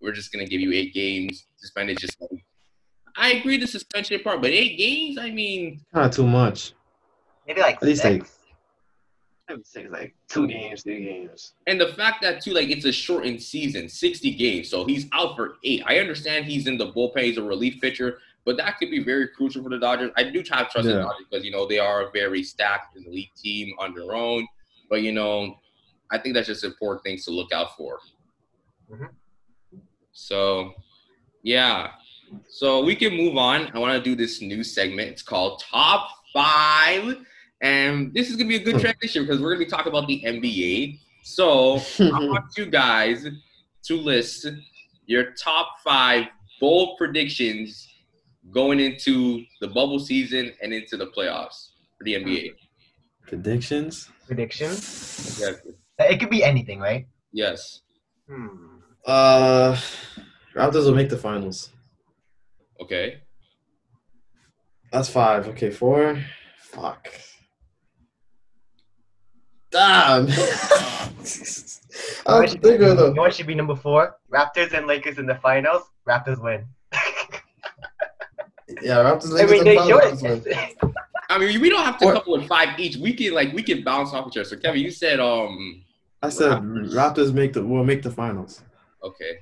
we're 0.00 0.12
just 0.12 0.32
gonna 0.32 0.46
give 0.46 0.60
you 0.60 0.72
eight 0.72 0.92
games, 0.94 1.46
suspended 1.56 1.98
just 1.98 2.20
like 2.20 2.44
I 3.16 3.32
agree 3.32 3.56
the 3.56 3.66
suspension 3.66 4.20
part, 4.20 4.40
but 4.40 4.50
eight 4.50 4.76
games, 4.78 5.18
I 5.18 5.30
mean, 5.30 5.80
Not 5.92 6.12
too 6.12 6.26
much. 6.26 6.72
Maybe 7.46 7.60
like 7.60 7.76
At 7.76 7.82
least, 7.82 8.02
six. 8.02 8.20
like- 8.20 8.30
I 9.48 9.54
would 9.54 9.66
say 9.66 9.88
like 9.88 10.14
two 10.28 10.46
games, 10.46 10.82
three 10.82 11.04
games. 11.04 11.54
and 11.66 11.80
the 11.80 11.88
fact 11.94 12.20
that 12.22 12.42
too, 12.42 12.52
like 12.52 12.68
it's 12.68 12.84
a 12.84 12.92
shortened 12.92 13.42
season, 13.42 13.88
60 13.88 14.34
games, 14.34 14.68
so 14.68 14.84
he's 14.84 15.06
out 15.12 15.36
for 15.36 15.54
eight. 15.64 15.82
I 15.86 15.98
understand 16.00 16.44
he's 16.44 16.66
in 16.66 16.76
the 16.76 16.92
bullpen, 16.92 17.22
he's 17.22 17.38
a 17.38 17.42
relief 17.42 17.80
pitcher, 17.80 18.18
but 18.44 18.56
that 18.58 18.78
could 18.78 18.90
be 18.90 19.02
very 19.02 19.28
crucial 19.28 19.62
for 19.62 19.70
the 19.70 19.78
Dodgers. 19.78 20.10
I 20.16 20.24
do 20.24 20.38
have 20.50 20.70
trust 20.70 20.86
in 20.88 20.96
the 20.96 21.02
Dodgers 21.02 21.26
because 21.30 21.44
you 21.44 21.50
know 21.50 21.66
they 21.66 21.78
are 21.78 22.08
a 22.08 22.10
very 22.10 22.42
stacked 22.42 22.96
and 22.96 23.06
elite 23.06 23.30
team 23.36 23.74
on 23.78 23.94
their 23.94 24.14
own. 24.14 24.46
But 24.90 25.02
you 25.02 25.12
know, 25.12 25.58
I 26.10 26.18
think 26.18 26.34
that's 26.34 26.46
just 26.46 26.64
important 26.64 27.02
things 27.04 27.24
to 27.24 27.30
look 27.30 27.52
out 27.52 27.76
for. 27.76 27.98
Mhm. 28.90 29.08
So, 30.12 30.72
yeah. 31.42 31.92
So 32.48 32.82
we 32.84 32.94
can 32.96 33.14
move 33.14 33.36
on. 33.36 33.70
I 33.74 33.78
want 33.78 33.96
to 33.96 34.02
do 34.10 34.14
this 34.16 34.40
new 34.42 34.62
segment. 34.64 35.08
It's 35.10 35.22
called 35.22 35.60
Top 35.62 36.10
Five. 36.32 37.16
And 37.60 38.12
this 38.14 38.30
is 38.30 38.36
going 38.36 38.48
to 38.48 38.56
be 38.58 38.62
a 38.62 38.64
good 38.64 38.76
Hmm. 38.76 38.80
transition 38.82 39.24
because 39.24 39.40
we're 39.40 39.54
going 39.54 39.60
to 39.60 39.64
be 39.66 39.70
talking 39.70 39.90
about 39.90 40.06
the 40.06 40.22
NBA. 40.24 40.98
So 41.24 41.76
I 41.98 42.24
want 42.26 42.44
you 42.56 42.66
guys 42.66 43.26
to 43.84 43.96
list 43.96 44.46
your 45.06 45.32
top 45.32 45.68
five 45.84 46.26
bold 46.60 46.96
predictions 46.98 47.86
going 48.50 48.80
into 48.80 49.42
the 49.60 49.68
bubble 49.68 49.98
season 49.98 50.52
and 50.62 50.72
into 50.72 50.96
the 50.96 51.06
playoffs 51.06 51.70
for 51.96 52.04
the 52.04 52.14
NBA. 52.14 52.50
Predictions. 53.26 54.08
Predictions. 54.26 55.38
Yes. 55.40 55.56
It 55.98 56.20
could 56.20 56.30
be 56.30 56.44
anything, 56.44 56.78
right? 56.78 57.06
Yes. 57.32 57.82
Hmm. 58.28 58.46
Uh, 59.04 59.76
Raptors 60.54 60.84
will 60.84 60.94
make 60.94 61.08
the 61.08 61.16
finals. 61.16 61.70
Okay. 62.80 63.20
That's 64.92 65.08
five. 65.08 65.48
Okay, 65.48 65.70
four. 65.70 66.22
Fuck. 66.60 67.08
Damn. 69.70 70.28
I 72.26 72.40
You 72.40 72.46
know 72.46 72.46
think 72.46 72.64
of 72.82 72.98
you 72.98 73.14
know 73.14 73.22
what 73.22 73.34
should 73.34 73.46
be 73.46 73.54
number 73.54 73.76
four? 73.76 74.16
Raptors 74.32 74.72
and 74.72 74.86
Lakers 74.86 75.18
in 75.18 75.26
the 75.26 75.34
finals. 75.36 75.82
Raptors 76.08 76.42
win. 76.42 76.66
Yeah, 78.82 78.96
Raptors. 78.96 79.30
I 79.30 79.44
Lakers, 79.44 79.50
mean, 79.50 79.58
and 79.60 79.66
they 79.66 79.76
finals, 79.76 80.20
showed 80.20 80.46
man. 80.46 80.70
I 81.30 81.38
mean, 81.38 81.60
we 81.60 81.68
don't 81.70 81.84
have 81.84 81.98
to 81.98 82.04
Or- 82.06 82.12
couple 82.12 82.36
with 82.38 82.46
five 82.46 82.78
each. 82.78 82.96
We 82.96 83.12
can 83.14 83.32
like 83.34 83.52
we 83.52 83.62
can 83.62 83.82
bounce 83.82 84.12
off 84.12 84.28
each 84.28 84.36
other. 84.36 84.44
So 84.44 84.56
Kevin, 84.56 84.80
you 84.80 84.90
said 84.90 85.20
um 85.20 85.82
I 86.22 86.28
said 86.28 86.52
Raptors. 86.52 86.92
Raptors 86.92 87.32
make 87.32 87.54
the 87.54 87.64
will 87.64 87.82
make 87.84 88.02
the 88.02 88.10
finals. 88.10 88.62
okay. 89.02 89.38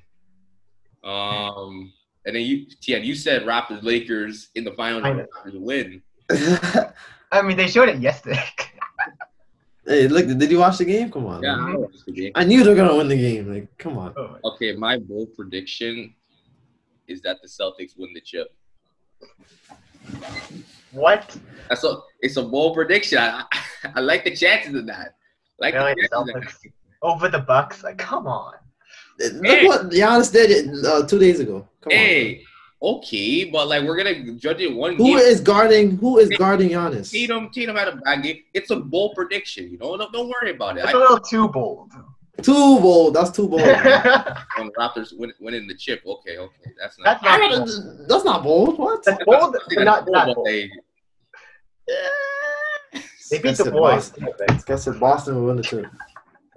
Um 1.04 1.92
and 2.24 2.34
then 2.36 2.42
you 2.42 2.66
Tian, 2.80 3.04
you 3.04 3.14
said 3.14 3.42
Raptors 3.42 3.82
Lakers 3.82 4.48
in 4.54 4.64
the 4.64 4.72
finals 4.72 5.02
Raptors 5.04 5.60
win. 5.60 6.02
I 7.32 7.42
mean, 7.42 7.56
they 7.56 7.66
showed 7.66 7.88
it 7.88 7.98
yesterday. 7.98 8.42
Hey, 9.86 10.08
look! 10.08 10.26
Did 10.26 10.50
you 10.50 10.58
watch 10.58 10.78
the 10.78 10.84
game? 10.84 11.10
Come 11.10 11.26
on. 11.26 11.42
Yeah, 11.42 11.56
man. 11.56 11.68
I 11.68 11.72
know 11.72 11.90
it's 11.92 12.04
the 12.04 12.12
game. 12.12 12.32
I 12.34 12.44
knew 12.44 12.62
they're 12.64 12.74
gonna 12.74 12.96
win 12.96 13.08
the 13.08 13.16
game. 13.16 13.52
Like, 13.52 13.68
come 13.78 13.96
on. 13.98 14.14
Okay, 14.44 14.74
my 14.74 14.98
bold 14.98 15.34
prediction 15.36 16.14
is 17.08 17.20
that 17.22 17.36
the 17.42 17.48
Celtics 17.48 17.92
win 17.96 18.12
the 18.14 18.20
chip. 18.20 18.48
what? 20.92 21.36
That's 21.68 21.84
a 21.84 21.98
it's 22.20 22.36
a 22.36 22.42
bold 22.42 22.74
prediction. 22.74 23.18
I, 23.18 23.42
I, 23.52 23.62
I 23.96 24.00
like 24.00 24.24
the 24.24 24.34
chances 24.34 24.74
of 24.74 24.86
that. 24.86 25.14
Like 25.58 25.74
the 25.74 25.80
Really? 25.80 25.94
chances 25.94 26.12
of 26.12 26.26
that. 26.26 26.34
Celtics 26.42 26.72
over 27.02 27.28
the 27.28 27.40
Bucks? 27.40 27.82
Like, 27.84 27.98
come 27.98 28.26
on. 28.26 28.54
Look 29.18 29.44
Hey. 29.46 29.66
what 29.66 29.90
Giannis 29.90 30.32
did 30.32 30.84
uh, 30.84 31.06
two 31.06 31.18
days 31.18 31.40
ago. 31.40 31.66
Come 31.80 31.92
Hey, 31.92 32.44
okay, 32.82 33.44
but 33.44 33.68
like 33.68 33.82
we're 33.84 33.96
gonna 33.96 34.32
judge 34.32 34.60
it 34.60 34.74
one 34.74 34.92
on. 34.92 34.96
Who 34.96 35.04
game. 35.04 35.18
is 35.18 35.40
guarding? 35.40 35.96
Who 35.98 36.18
is 36.18 36.28
guarding 36.30 36.70
Giannis? 36.70 37.10
Tatum, 37.10 37.50
Tatum 37.50 37.76
had 37.76 37.88
a 37.88 37.96
bad 37.96 38.22
game. 38.22 38.42
It's 38.54 38.70
a 38.70 38.76
bold 38.76 39.14
prediction. 39.14 39.70
You 39.70 39.78
know, 39.78 39.96
don't, 39.96 40.12
don't 40.12 40.28
worry 40.28 40.50
about 40.52 40.76
it. 40.76 40.84
That's 40.84 40.94
I, 40.94 40.98
a 40.98 41.00
little 41.00 41.20
too 41.20 41.48
bold. 41.48 41.92
Too 42.42 42.52
bold. 42.80 43.14
That's 43.14 43.30
too 43.30 43.48
bold. 43.48 43.62
That's 43.62 44.40
on 44.58 44.66
the 44.66 44.72
Raptors 44.72 45.16
win, 45.18 45.32
winning 45.40 45.66
the 45.66 45.74
chip. 45.74 46.02
Okay, 46.06 46.36
okay, 46.38 46.72
that's 46.78 46.98
not. 46.98 47.22
not 47.22 47.40
I 47.40 47.48
bold. 47.48 48.08
that's 48.08 48.24
not 48.24 48.42
bold. 48.42 48.78
What? 48.78 49.02
That's 49.04 49.24
bold, 49.24 49.56
I 49.56 49.58
think 49.68 49.80
but 49.80 49.84
not 49.84 50.06
bold, 50.06 50.34
bold. 50.34 50.46
they- 50.46 50.70
They 53.30 53.38
beat 53.38 53.56
the 53.56 53.70
boys. 53.70 54.10
Boston. 54.10 54.28
Guys 54.66 54.82
said 54.84 55.00
Boston 55.00 55.34
will 55.36 55.46
win 55.46 55.56
the 55.56 55.62
chip. 55.62 55.86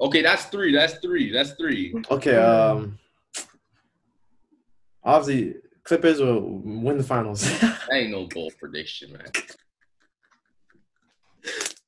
Okay, 0.02 0.22
that's 0.22 0.46
three. 0.46 0.74
That's 0.74 0.94
three. 1.00 1.32
That's 1.32 1.52
three. 1.54 1.94
Okay. 2.12 2.36
Um. 2.36 3.00
Obviously, 5.04 5.56
Clippers 5.84 6.20
will 6.20 6.42
win 6.64 6.98
the 6.98 7.04
finals. 7.04 7.44
That 7.62 7.80
ain't 7.94 8.12
no 8.12 8.28
bold 8.28 8.54
prediction, 8.60 9.14
man. 9.14 9.26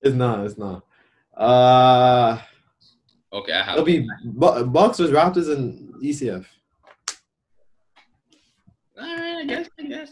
it's 0.01 0.15
not. 0.15 0.45
It's 0.45 0.57
not. 0.57 0.83
Uh, 1.35 2.41
Okay, 3.33 3.53
I 3.53 3.63
have. 3.63 3.73
it'll 3.75 3.85
be 3.85 4.05
Bu- 4.25 4.65
Bucks 4.65 4.99
with 4.99 5.11
Raptors 5.11 5.49
and 5.55 5.93
ECF. 6.03 6.45
All 8.99 9.15
right, 9.15 9.37
I 9.41 9.45
guess. 9.45 9.69
I 9.79 9.83
guess. 9.83 10.11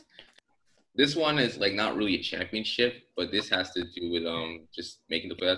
This 0.96 1.16
one 1.18 1.38
is 1.38 1.58
like 1.58 1.74
not 1.74 1.98
really 1.98 2.16
a 2.16 2.22
championship, 2.22 3.04
but 3.18 3.30
this 3.32 3.50
has 3.50 3.72
to 3.72 3.84
do 3.96 4.10
with 4.12 4.26
um 4.26 4.62
just 4.74 5.00
making 5.10 5.30
the 5.30 5.36
playoffs. 5.36 5.58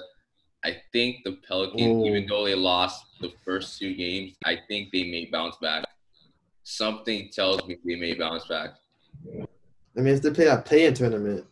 I 0.63 0.77
think 0.91 1.17
the 1.23 1.37
Pelicans, 1.47 1.81
Oh. 1.81 2.05
even 2.05 2.25
though 2.27 2.45
they 2.45 2.55
lost 2.55 3.03
the 3.19 3.31
first 3.45 3.77
two 3.79 3.93
games, 3.95 4.33
I 4.45 4.57
think 4.67 4.89
they 4.91 5.03
may 5.03 5.25
bounce 5.31 5.57
back. 5.61 5.85
Something 6.63 7.29
tells 7.31 7.65
me 7.67 7.77
they 7.85 7.95
may 7.95 8.13
bounce 8.13 8.45
back. 8.47 8.71
I 9.97 9.99
mean, 10.01 10.13
if 10.15 10.21
they 10.21 10.31
play 10.31 10.45
a 10.47 10.57
play-in 10.57 10.93
tournament, 10.93 11.45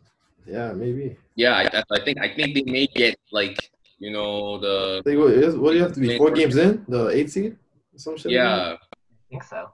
yeah, 0.45 0.71
maybe. 0.71 1.17
Yeah, 1.35 1.53
I, 1.55 1.83
I 1.95 1.99
think 2.03 2.19
I 2.19 2.33
think 2.33 2.55
they 2.55 2.63
may 2.71 2.87
get 2.87 3.17
like 3.31 3.71
you 3.97 4.11
know 4.11 4.57
the 4.59 5.01
Like, 5.05 5.17
what, 5.17 5.31
is- 5.33 5.55
what 5.55 5.71
do 5.71 5.77
you 5.77 5.83
have 5.83 5.93
to 5.93 5.99
be? 5.99 6.17
Four 6.17 6.31
games 6.31 6.55
in 6.57 6.85
the 6.87 7.09
eight 7.09 7.29
seed, 7.31 7.57
or 7.93 7.99
some 7.99 8.17
shit. 8.17 8.25
like 8.27 8.33
yeah. 8.33 8.73
I 8.73 9.29
think 9.29 9.43
so. 9.43 9.69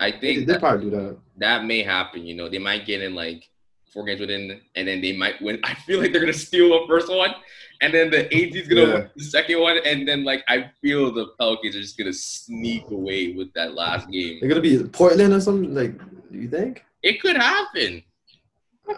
I 0.00 0.10
they, 0.12 0.18
think 0.20 0.46
they 0.46 0.52
that, 0.54 0.60
probably 0.60 0.90
do 0.90 0.96
that. 0.96 1.16
that 1.38 1.64
may 1.64 1.82
happen. 1.82 2.26
You 2.26 2.34
know, 2.36 2.48
they 2.48 2.58
might 2.58 2.86
get 2.86 3.02
in 3.02 3.14
like 3.14 3.48
four 3.92 4.04
games 4.04 4.20
within, 4.20 4.60
and 4.74 4.88
then 4.88 5.00
they 5.00 5.16
might 5.16 5.40
win. 5.42 5.60
I 5.64 5.74
feel 5.74 6.00
like 6.00 6.12
they're 6.12 6.20
gonna 6.20 6.32
steal 6.32 6.68
the 6.68 6.86
first 6.86 7.08
one, 7.08 7.34
and 7.80 7.92
then 7.92 8.10
the 8.10 8.26
AD 8.26 8.56
is 8.56 8.68
gonna 8.68 8.80
Yeah. 8.82 8.94
win 8.94 9.10
the 9.16 9.24
second 9.24 9.60
one, 9.60 9.78
and 9.84 10.06
then 10.06 10.24
like 10.24 10.44
I 10.48 10.70
feel 10.82 11.12
the 11.12 11.28
Pelicans 11.38 11.76
are 11.76 11.80
just 11.80 11.98
gonna 11.98 12.12
sneak 12.12 12.84
away 12.90 13.32
with 13.32 13.52
that 13.54 13.74
last 13.74 14.10
game. 14.10 14.38
They're 14.40 14.48
gonna 14.48 14.60
be 14.60 14.82
Portland 14.84 15.32
or 15.34 15.40
something. 15.40 15.74
Like, 15.74 15.98
do 16.30 16.38
you 16.38 16.48
think? 16.48 16.84
It 17.02 17.20
could 17.20 17.36
happen. 17.36 18.02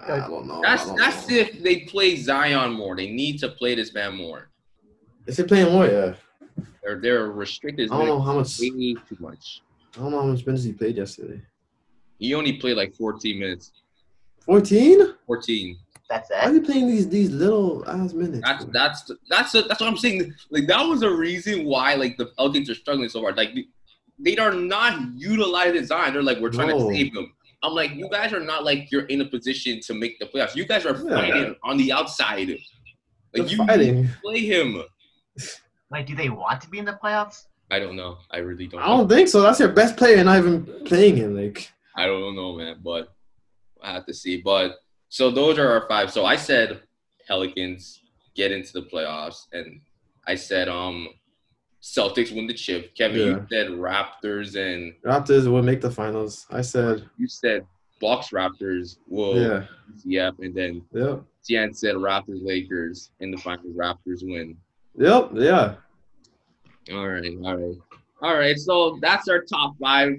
I 0.08 0.18
don't 0.18 0.46
know. 0.46 0.60
That's 0.62 0.86
don't 0.86 0.96
that's 0.96 1.28
know. 1.28 1.36
if 1.36 1.62
they 1.62 1.80
play 1.80 2.16
Zion 2.16 2.72
more. 2.72 2.94
They 2.96 3.10
need 3.10 3.38
to 3.40 3.48
play 3.48 3.74
this 3.74 3.92
man 3.92 4.14
more. 4.16 4.48
Is 5.26 5.36
he 5.36 5.42
playing 5.42 5.72
more? 5.72 5.86
Yeah. 5.86 6.14
They're 6.82 7.00
they're 7.00 7.30
restricted 7.32 7.90
I 7.90 7.98
don't 7.98 8.06
know 8.06 8.20
how 8.20 8.34
much. 8.36 8.58
way 8.60 8.70
too 8.70 9.16
much. 9.18 9.62
I 9.96 10.00
don't 10.00 10.12
know 10.12 10.20
how 10.20 10.26
much 10.26 10.46
minutes 10.46 10.64
he 10.64 10.72
played 10.72 10.96
yesterday. 10.96 11.42
He 12.18 12.34
only 12.34 12.52
played 12.54 12.76
like 12.76 12.94
14 12.94 13.38
minutes. 13.38 13.72
Fourteen? 14.40 15.14
14. 15.26 15.78
That's 16.08 16.28
it. 16.30 16.34
Why 16.34 16.50
are 16.50 16.52
you 16.54 16.62
playing 16.62 16.88
these 16.88 17.08
these 17.08 17.30
little 17.30 17.88
ass 17.88 18.12
minutes? 18.12 18.40
That's 18.44 18.64
bro? 18.64 18.72
that's 18.72 19.10
that's 19.28 19.54
a, 19.54 19.62
that's 19.62 19.80
what 19.80 19.88
I'm 19.88 19.96
saying. 19.96 20.34
Like 20.50 20.66
that 20.66 20.82
was 20.82 21.02
a 21.02 21.10
reason 21.10 21.64
why 21.66 21.94
like 21.94 22.16
the 22.16 22.26
Pelicans 22.36 22.68
are 22.70 22.74
struggling 22.74 23.08
so 23.08 23.20
hard. 23.20 23.36
Like 23.36 23.54
they- 23.54 23.68
they 24.22 24.36
are 24.36 24.52
not 24.52 25.00
utilizing 25.16 25.86
Zion. 25.86 26.12
They're 26.12 26.22
like 26.22 26.40
we're 26.40 26.50
trying 26.50 26.68
No. 26.68 26.90
to 26.90 26.94
save 26.94 27.14
him. 27.16 27.32
I'm 27.62 27.72
like 27.74 27.92
you 27.94 28.06
guys 28.10 28.34
are 28.34 28.40
not 28.40 28.64
like 28.64 28.90
you're 28.92 29.06
in 29.06 29.22
a 29.22 29.24
position 29.24 29.80
to 29.80 29.94
make 29.94 30.18
the 30.18 30.26
playoffs. 30.26 30.54
You 30.54 30.66
guys 30.66 30.84
are 30.84 30.94
Yeah. 30.94 31.14
fighting 31.16 31.56
on 31.62 31.78
the 31.78 31.90
outside. 31.92 32.48
They're 33.32 33.42
Like 33.44 33.50
you 33.50 33.56
fighting. 33.64 34.08
play 34.22 34.40
him. 34.40 34.82
Like, 35.90 36.06
do 36.06 36.14
they 36.14 36.28
want 36.28 36.60
to 36.60 36.68
be 36.68 36.78
in 36.78 36.84
the 36.84 36.98
playoffs? 37.02 37.44
I 37.70 37.78
don't 37.78 37.96
know. 37.96 38.18
I 38.30 38.38
really 38.38 38.66
don't. 38.66 38.80
I 38.82 38.86
don't 38.88 39.08
think 39.08 39.28
so. 39.28 39.40
That's 39.42 39.58
your 39.60 39.70
best 39.70 39.96
player, 39.96 40.16
and 40.16 40.26
not 40.26 40.38
even 40.38 40.66
playing 40.84 41.16
him. 41.16 41.36
Like, 41.36 41.70
I 41.96 42.06
don't 42.06 42.36
know, 42.36 42.56
man, 42.56 42.76
but 42.84 43.14
I 43.82 43.92
have 43.92 44.06
to 44.06 44.14
see. 44.14 44.40
But 44.40 44.76
so 45.08 45.30
those 45.30 45.58
are 45.58 45.68
our 45.68 45.88
five. 45.88 46.10
So 46.10 46.24
I 46.24 46.36
said 46.36 46.80
Pelicans 47.26 48.02
get 48.34 48.52
into 48.52 48.72
the 48.72 48.82
playoffs, 48.82 49.46
and 49.52 49.80
I 50.26 50.34
said 50.34 50.68
um 50.68 51.08
Celtics 51.82 52.34
win 52.34 52.46
the 52.46 52.54
chip. 52.54 52.94
Kevin, 52.94 53.18
you 53.18 53.46
said 53.50 53.68
Raptors, 53.68 54.56
and 54.56 54.94
Raptors 55.04 55.50
will 55.50 55.62
make 55.62 55.80
the 55.80 55.90
finals. 55.90 56.46
I 56.50 56.60
said, 56.60 57.08
you 57.16 57.26
said 57.26 57.66
Bucks 58.00 58.30
Raptors 58.30 58.98
will 59.08 59.40
yeah, 59.40 59.64
yep, 60.04 60.34
and 60.40 60.54
then 60.54 60.82
yeah. 60.92 61.16
Tian 61.44 61.72
said 61.72 61.94
Raptors 61.94 62.44
Lakers 62.44 63.10
in 63.20 63.30
the 63.30 63.38
finals. 63.38 63.74
Raptors 63.74 64.22
win. 64.22 64.56
Yep. 64.96 65.30
Yeah. 65.34 65.74
All 66.92 67.08
right, 67.08 67.36
all 67.44 67.56
right, 67.56 67.76
all 68.22 68.36
right. 68.36 68.58
So 68.58 68.98
that's 69.00 69.28
our 69.28 69.42
top 69.42 69.74
five 69.80 70.18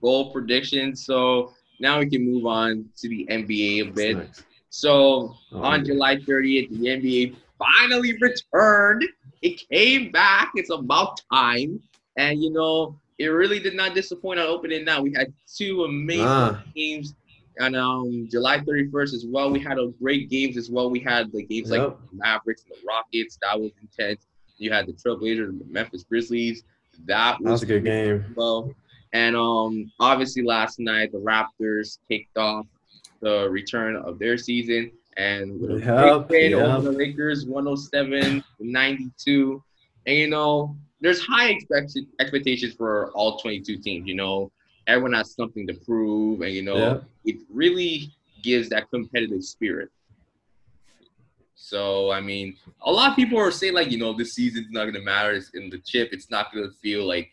goal 0.00 0.32
predictions. 0.32 1.04
So 1.04 1.52
now 1.82 1.98
we 1.98 2.06
can 2.08 2.24
move 2.24 2.46
on 2.46 2.86
to 3.00 3.08
the 3.08 3.26
NBA 3.30 3.88
a 3.88 3.90
bit. 3.90 4.16
nice. 4.16 4.42
So 4.70 5.34
Oh, 5.52 5.62
on 5.70 5.80
yeah. 5.80 5.86
July 5.92 6.16
30th, 6.16 6.68
the 6.70 6.86
NBA 6.98 7.36
finally 7.58 8.12
returned. 8.20 9.04
It 9.42 9.60
came 9.70 10.10
back. 10.12 10.52
It's 10.54 10.70
about 10.70 11.20
time. 11.32 11.80
And 12.16 12.42
you 12.42 12.50
know, 12.50 12.98
it 13.18 13.26
really 13.26 13.58
did 13.58 13.74
not 13.74 13.94
disappoint 13.94 14.40
on 14.40 14.46
opening 14.46 14.84
night. 14.84 15.02
We 15.02 15.12
had 15.12 15.32
two 15.58 15.84
amazing 15.84 16.24
Ah. 16.26 16.62
games 16.74 17.14
on 17.60 17.74
um, 17.74 18.28
July 18.30 18.58
31st 18.60 19.12
as 19.14 19.26
well. 19.28 19.50
We 19.50 19.60
had 19.60 19.78
a 19.78 19.88
great 20.02 20.30
games 20.30 20.56
as 20.56 20.70
well. 20.70 20.88
We 20.90 21.00
had 21.00 21.30
the 21.32 21.42
games 21.44 21.70
like 21.70 21.80
the 21.82 21.96
Mavericks 22.12 22.62
and 22.64 22.72
the 22.74 22.86
Rockets. 22.88 23.38
That 23.42 23.60
was 23.60 23.72
intense. 23.82 24.26
You 24.56 24.72
had 24.72 24.86
the 24.86 24.94
Trailblazers 24.94 25.48
and 25.50 25.60
the 25.60 25.66
Memphis 25.66 26.04
Grizzlies. 26.04 26.64
That 27.06 27.36
That 27.42 27.50
was 27.50 27.62
a 27.62 27.66
good 27.66 27.84
game. 27.84 28.24
well. 28.36 28.72
And 29.12 29.36
um, 29.36 29.90
obviously 30.00 30.42
last 30.42 30.78
night 30.78 31.12
the 31.12 31.18
Raptors 31.18 31.98
kicked 32.08 32.36
off 32.38 32.66
the 33.20 33.48
return 33.50 33.96
of 33.96 34.18
their 34.18 34.36
season 34.38 34.90
and 35.16 35.60
with 35.60 35.70
a 35.70 35.78
Yep, 36.18 36.28
big 36.28 36.54
win 36.54 36.60
yep. 36.66 36.76
over 36.78 36.90
the 36.90 36.96
Lakers, 36.98 37.44
107 37.46 38.42
92. 38.58 39.62
And 40.06 40.16
you 40.16 40.28
know, 40.30 40.74
there's 41.00 41.20
high 41.20 41.50
expect- 41.50 41.98
expectations 42.20 42.74
for 42.74 43.10
all 43.12 43.38
22 43.38 43.78
teams. 43.78 44.06
You 44.08 44.14
know, 44.14 44.50
everyone 44.86 45.12
has 45.12 45.34
something 45.34 45.66
to 45.66 45.74
prove, 45.74 46.40
and 46.40 46.52
you 46.52 46.62
know, 46.62 46.76
Yep. 46.76 47.04
it 47.26 47.36
really 47.50 48.10
gives 48.42 48.68
that 48.70 48.88
competitive 48.90 49.44
spirit. 49.44 49.90
So 51.54 52.10
I 52.10 52.20
mean, 52.20 52.56
a 52.84 52.90
lot 52.90 53.10
of 53.10 53.16
people 53.16 53.38
are 53.38 53.50
saying 53.50 53.74
like, 53.74 53.90
you 53.90 53.98
know, 53.98 54.12
this 54.12 54.32
season's 54.34 54.68
not 54.70 54.86
gonna 54.86 55.00
matter. 55.04 55.32
It's 55.32 55.50
in 55.54 55.70
the 55.70 55.78
chip. 55.78 56.08
It's 56.12 56.30
not 56.30 56.52
gonna 56.52 56.70
feel 56.82 57.04
like 57.06 57.30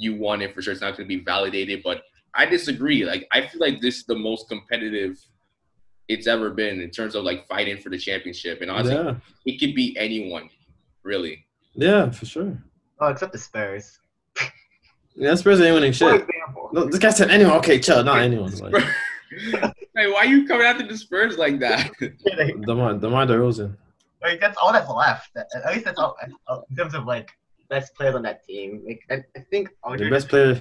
you 0.00 0.14
won 0.16 0.40
it 0.42 0.54
for 0.54 0.62
sure. 0.62 0.72
It's 0.72 0.80
not 0.82 0.96
gonna 0.96 1.06
be 1.06 1.20
validated. 1.20 1.82
But 1.84 2.02
I 2.34 2.46
disagree. 2.46 3.04
Like 3.04 3.28
I 3.32 3.46
feel 3.46 3.60
like 3.60 3.80
this 3.80 3.98
is 3.98 4.04
the 4.06 4.16
most 4.16 4.48
competitive 4.48 5.18
it's 6.08 6.26
ever 6.26 6.50
been 6.50 6.80
in 6.80 6.90
terms 6.90 7.14
of 7.14 7.22
like 7.22 7.46
fighting 7.46 7.76
for 7.78 7.90
the 7.90 7.98
championship. 7.98 8.62
And 8.62 8.70
honestly, 8.70 8.94
Yeah. 8.94 9.14
it 9.46 9.60
could 9.60 9.74
be 9.74 9.96
anyone, 9.96 10.48
really. 11.04 11.44
Yeah, 11.74 12.10
for 12.10 12.26
sure. 12.26 12.58
Oh, 12.98 13.08
except 13.08 13.32
the 13.32 13.38
Spurs. 13.38 13.98
Yeah, 15.16 15.34
Spurs 15.34 15.60
ain't 15.60 15.74
winning 15.74 15.92
For 15.92 15.98
shit. 15.98 16.22
example. 16.28 16.70
No, 16.72 16.84
this 16.86 16.98
guy 16.98 17.10
said 17.10 17.30
anyone. 17.30 17.54
Okay, 17.58 17.78
chill. 17.80 18.02
Not 18.02 18.20
anyone. 18.20 18.50
Like, 18.58 18.74
hey, 19.96 20.06
why 20.10 20.18
are 20.20 20.24
you 20.24 20.46
coming 20.46 20.64
after 20.66 20.86
the 20.86 20.96
Spurs 20.96 21.36
like 21.36 21.58
that? 21.60 21.90
like, 22.00 22.60
Demar, 22.64 22.94
DeMar 22.94 23.26
DeRozan. 23.26 23.76
like, 24.22 24.40
that's 24.40 24.56
all 24.56 24.72
that's 24.72 24.88
left. 24.88 25.30
At 25.36 25.46
at 25.64 25.72
least 25.74 25.84
that's 25.84 25.98
all 25.98 26.16
all- 26.46 26.64
in 26.70 26.76
terms 26.76 26.94
of 26.94 27.04
like 27.04 27.30
best 27.70 27.94
players 27.94 28.14
on 28.14 28.22
that 28.22 28.44
team. 28.44 28.82
Like 28.86 29.00
I, 29.10 29.14
I 29.38 29.40
think 29.50 29.70
The 29.96 30.10
best 30.10 30.28
player 30.28 30.50
is 30.52 30.58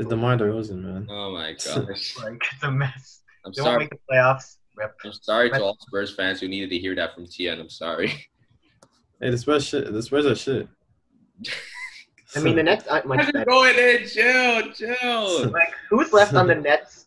is 0.00 0.06
DeMar 0.06 0.36
DeRozan, 0.38 0.82
man. 0.82 1.06
oh 1.08 1.32
my 1.32 1.52
gosh. 1.64 2.16
like 2.18 2.42
it's 2.52 2.62
a 2.64 2.70
mess. 2.72 3.22
I'm 3.44 3.52
They 3.54 3.62
won't 3.62 3.72
sorry. 3.74 3.78
make 3.84 3.90
the 3.90 3.98
playoffs. 4.10 4.56
Rip. 4.76 4.94
I'm 5.04 5.12
sorry 5.12 5.48
to 5.50 5.62
all 5.62 5.76
Spurs 5.80 6.14
fans 6.14 6.40
who 6.40 6.48
needed 6.48 6.70
to 6.70 6.78
hear 6.78 6.94
that 6.96 7.14
from 7.14 7.26
Tien. 7.26 7.60
I'm 7.60 7.70
sorry. 7.70 8.08
Hey, 9.20 9.30
the 9.30 9.38
Spurs 9.38 9.64
shit. 9.64 9.90
The 9.92 10.02
Spurs 10.02 10.26
are 10.26 10.34
shit. 10.34 10.68
I 12.36 12.40
mean, 12.40 12.56
the 12.56 12.62
Nets 12.62 12.86
aren't 12.86 13.06
much 13.06 13.32
better. 13.32 13.46
going 13.46 13.78
in? 13.78 14.06
Chill, 14.06 14.72
chill. 14.72 15.50
Like, 15.58 15.72
who's 15.88 16.12
left 16.12 16.34
on 16.34 16.46
the 16.48 16.54
Nets 16.54 17.06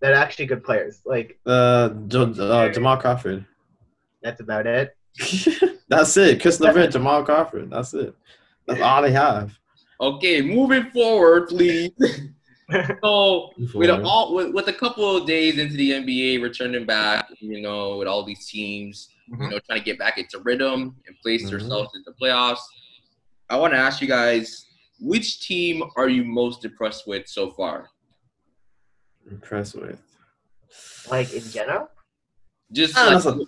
that 0.00 0.12
are 0.12 0.16
actually 0.16 0.46
good 0.46 0.64
players? 0.64 1.02
Like, 1.04 1.38
uh, 1.44 1.90
jo- 2.08 2.32
uh, 2.32 2.68
Jamal 2.70 2.96
Crawford. 2.96 3.44
that's 4.22 4.40
about 4.40 4.66
it. 4.66 4.96
That's 5.88 6.16
it. 6.16 6.40
Caris 6.40 6.60
LeVert, 6.60 6.92
Jamal 6.92 7.22
Crawford. 7.24 7.68
That's 7.68 7.92
it. 7.92 8.14
That's 8.66 8.80
all 8.80 9.02
they 9.02 9.12
have. 9.12 9.52
Okay, 10.00 10.40
moving 10.40 10.90
forward, 10.90 11.48
please. 11.48 11.90
so 13.02 13.50
with 13.56 13.70
Forward. 13.72 14.02
all 14.04 14.34
with, 14.34 14.52
with 14.54 14.68
a 14.68 14.72
couple 14.72 15.16
of 15.16 15.26
days 15.26 15.58
into 15.58 15.74
the 15.74 15.90
NBA 15.92 16.42
returning 16.42 16.86
back, 16.86 17.28
you 17.40 17.60
know, 17.60 17.98
with 17.98 18.08
all 18.08 18.24
these 18.24 18.48
teams, 18.48 19.08
you 19.28 19.36
Mhm. 19.36 19.50
know, 19.50 19.58
trying 19.66 19.80
to 19.80 19.84
get 19.84 19.98
back 19.98 20.18
into 20.18 20.38
rhythm 20.40 20.96
and 21.06 21.16
place 21.22 21.44
Mhm. 21.46 21.50
themselves 21.50 21.90
the 22.04 22.14
playoffs. 22.20 22.60
I 23.48 23.56
want 23.56 23.72
to 23.74 23.78
ask 23.78 24.00
you 24.00 24.06
guys, 24.08 24.66
which 25.00 25.40
team 25.40 25.82
are 25.96 26.08
you 26.08 26.24
most 26.24 26.64
impressed 26.64 27.06
with 27.06 27.26
so 27.28 27.50
far? 27.50 27.90
Impressed 29.30 29.74
with. 29.76 30.00
Like 31.10 31.32
in 31.32 31.48
general, 31.50 31.88
Just 32.72 32.94
like, 32.96 33.24
a- 33.24 33.40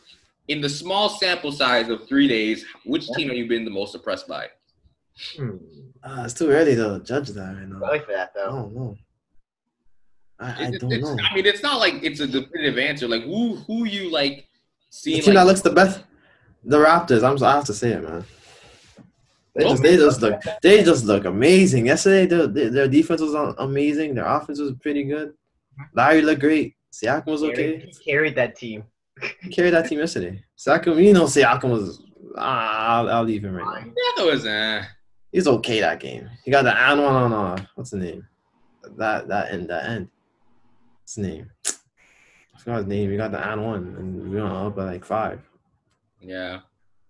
in 0.49 0.61
the 0.61 0.69
small 0.69 1.09
sample 1.09 1.53
size 1.53 1.89
of 1.89 2.09
three 2.09 2.27
days, 2.27 2.65
which 2.85 3.07
team 3.13 3.29
have 3.29 3.37
you 3.37 3.47
been 3.47 3.65
the 3.65 3.71
most 3.71 3.95
impressed 3.95 4.27
by? 4.27 4.51
Hmm. 5.37 5.57
Uh, 6.03 6.23
it's 6.25 6.35
too 6.35 6.49
early 6.51 6.75
to 6.75 7.01
judge 7.05 7.29
that 7.31 7.55
right 7.55 7.69
now. 7.69 7.81
Early 7.87 8.01
for 8.01 8.13
that 8.13 8.33
I 8.41 8.47
don't 8.47 8.75
know. 8.75 8.97
I, 10.41 10.67
I 10.67 10.71
don't 10.71 11.01
know. 11.01 11.17
I 11.23 11.35
mean, 11.35 11.47
it's 11.47 11.63
not 11.63 11.79
like 11.79 12.03
it's 12.03 12.21
a 12.21 12.27
definitive 12.27 12.79
answer. 12.79 13.07
Like 13.07 13.23
who 13.23 13.57
who 13.57 13.85
you 13.85 14.11
like 14.11 14.37
The 14.37 14.45
seeing 14.91 15.23
team 15.23 15.35
like 15.35 15.43
that 15.43 15.47
looks 15.47 15.61
the 15.61 15.71
best, 15.71 16.03
the 16.65 16.79
Raptors. 16.79 17.23
I'm. 17.23 17.43
I 17.45 17.53
have 17.53 17.65
to 17.67 17.75
say 17.75 17.93
it, 17.93 18.03
man. 18.03 18.25
They 19.55 19.65
just, 19.65 19.83
they 19.83 19.97
just 19.97 20.23
look. 20.23 20.43
They 20.63 20.83
just 20.83 21.05
look 21.05 21.25
amazing. 21.27 21.87
Yesterday, 21.87 22.27
their, 22.27 22.47
their 22.47 22.71
their 22.71 22.89
defense 22.89 23.21
was 23.21 23.35
amazing. 23.59 24.15
Their 24.15 24.25
offense 24.25 24.59
was 24.59 24.73
pretty 24.81 25.05
good. 25.05 25.35
Lowry 25.95 26.23
looked 26.23 26.41
great. 26.41 26.75
Siakam 26.93 27.27
was 27.27 27.43
okay. 27.43 27.79
He 27.79 27.93
carried 28.05 28.35
that 28.37 28.57
team. 28.57 28.85
He 29.43 29.51
carried 29.51 29.75
that 29.75 29.89
team 29.89 29.99
yesterday. 29.99 30.43
Siakam, 30.59 31.03
you 31.03 31.13
know, 31.13 31.25
Siakam 31.25 31.71
was. 31.71 32.03
Ah, 32.37 32.99
I'll, 32.99 33.11
I'll 33.11 33.25
leave 33.25 33.45
him 33.45 33.55
right 33.55 33.85
now. 33.85 33.93
Yeah, 33.95 34.13
that 34.17 34.27
was 34.27 34.47
uh, 34.47 34.85
He's 35.33 35.49
okay 35.49 35.81
that 35.81 35.99
game. 36.01 36.29
He 36.45 36.51
got 36.51 36.63
the 36.63 36.77
and 36.79 37.01
one 37.03 37.15
on 37.15 37.33
uh, 37.33 37.65
what's 37.75 37.91
the 37.91 37.97
name? 37.97 38.27
That 38.99 39.29
that 39.29 39.53
end 39.53 39.71
that 39.71 39.89
end. 39.89 40.09
What's 41.01 41.17
his 41.17 41.25
name? 41.27 41.51
I 42.55 42.59
forgot 42.59 42.79
his 42.79 42.87
name. 42.87 43.11
He 43.11 43.17
got 43.17 43.33
the 43.33 43.51
and 43.51 43.65
one, 43.65 43.97
and 43.99 44.31
we 44.31 44.41
went 44.41 44.53
up 44.53 44.77
by 44.77 44.85
like 44.85 45.05
five. 45.05 45.41
yeah, 46.21 46.61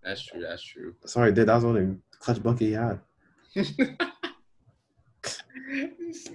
that's 0.05 0.23
true. 0.25 0.41
That's 0.41 0.63
true. 0.63 0.95
Sorry, 1.05 1.33
dude. 1.33 1.49
That 1.49 1.55
was 1.55 1.65
the 1.65 1.69
only 1.71 1.97
clutch 2.21 2.43
bucket 2.43 2.61
he 2.61 2.73
had. 2.73 3.01
this 3.55 3.73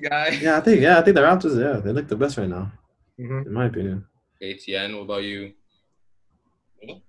guy. 0.02 0.30
Yeah, 0.42 0.58
I 0.58 0.62
think. 0.62 0.82
Yeah, 0.82 1.00
I 1.00 1.02
think 1.02 1.16
the 1.16 1.22
Raptors. 1.22 1.60
Yeah, 1.60 1.80
they 1.80 1.92
look 1.92 2.08
the 2.08 2.16
best 2.16 2.38
right 2.38 2.50
now, 2.50 2.72
Mhm. 3.20 3.46
in 3.48 3.54
my 3.54 3.66
opinion. 3.66 4.06
ATN, 4.42 4.96
what 4.96 5.04
about 5.04 5.24
you? 5.24 5.54
Me? 6.84 7.04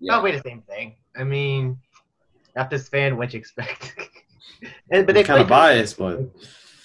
Yeah. 0.00 0.12
Probably 0.14 0.32
the 0.32 0.42
same 0.42 0.62
thing. 0.62 0.96
I 1.16 1.24
mean, 1.24 1.78
Raptors 2.56 2.88
fan, 2.90 3.16
what 3.16 3.32
you 3.32 3.38
expect? 3.38 3.94
and 4.90 5.06
but 5.06 5.14
they 5.14 5.20
It's 5.20 5.26
kind 5.28 5.40
of 5.40 5.48
biased, 5.48 5.98
but 5.98 6.20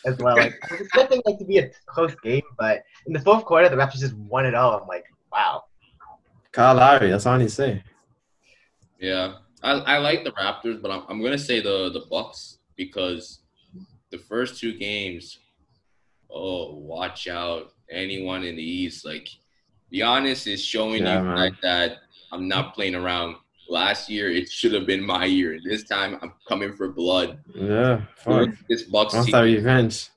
as 0.05 0.17
well. 0.17 0.37
Like, 0.37 0.53
I 0.69 0.73
was 0.73 0.81
expecting 0.81 1.21
like 1.25 1.37
to 1.39 1.45
be 1.45 1.57
a 1.59 1.69
close 1.85 2.15
game, 2.23 2.41
but 2.57 2.83
in 3.05 3.13
the 3.13 3.19
fourth 3.19 3.45
quarter, 3.45 3.69
the 3.69 3.75
Raptors 3.75 3.99
just 3.99 4.15
won 4.15 4.45
it 4.45 4.55
all. 4.55 4.79
I'm 4.79 4.87
like, 4.87 5.05
wow. 5.31 5.63
Kyle 6.51 6.75
Lowry. 6.75 7.09
That's 7.09 7.25
all 7.25 7.35
I 7.35 7.37
need 7.39 7.43
to 7.45 7.49
say. 7.51 7.83
Yeah, 8.99 9.35
I, 9.63 9.71
I 9.71 9.97
like 9.99 10.23
the 10.23 10.31
Raptors, 10.31 10.81
but 10.81 10.91
I'm, 10.91 11.03
I'm 11.07 11.21
gonna 11.23 11.37
say 11.37 11.61
the 11.61 11.89
the 11.91 12.05
Bucks 12.09 12.57
because 12.75 13.39
the 14.11 14.17
first 14.17 14.59
two 14.59 14.77
games, 14.77 15.39
oh, 16.29 16.75
watch 16.75 17.27
out! 17.27 17.73
Anyone 17.89 18.43
in 18.43 18.55
the 18.55 18.63
East, 18.63 19.05
like 19.05 19.29
Giannis 19.93 20.51
is 20.51 20.63
showing 20.63 21.03
Yeah, 21.03 21.19
you 21.19 21.25
man. 21.25 21.35
like 21.35 21.61
that. 21.61 21.97
I'm 22.31 22.47
not 22.47 22.73
playing 22.75 22.95
around. 22.95 23.35
Last 23.69 24.09
year, 24.09 24.31
it 24.31 24.49
should 24.49 24.73
have 24.73 24.87
been 24.87 25.05
my 25.05 25.25
year. 25.25 25.59
This 25.63 25.83
time, 25.83 26.17
I'm 26.23 26.33
coming 26.47 26.73
for 26.73 26.89
blood. 26.89 27.39
Yeah, 27.53 28.01
fuck. 28.17 28.49
this 28.67 28.83
Bucks 28.83 29.13
Wants 29.13 29.31
team. 29.31 29.41
revenge. 29.43 30.09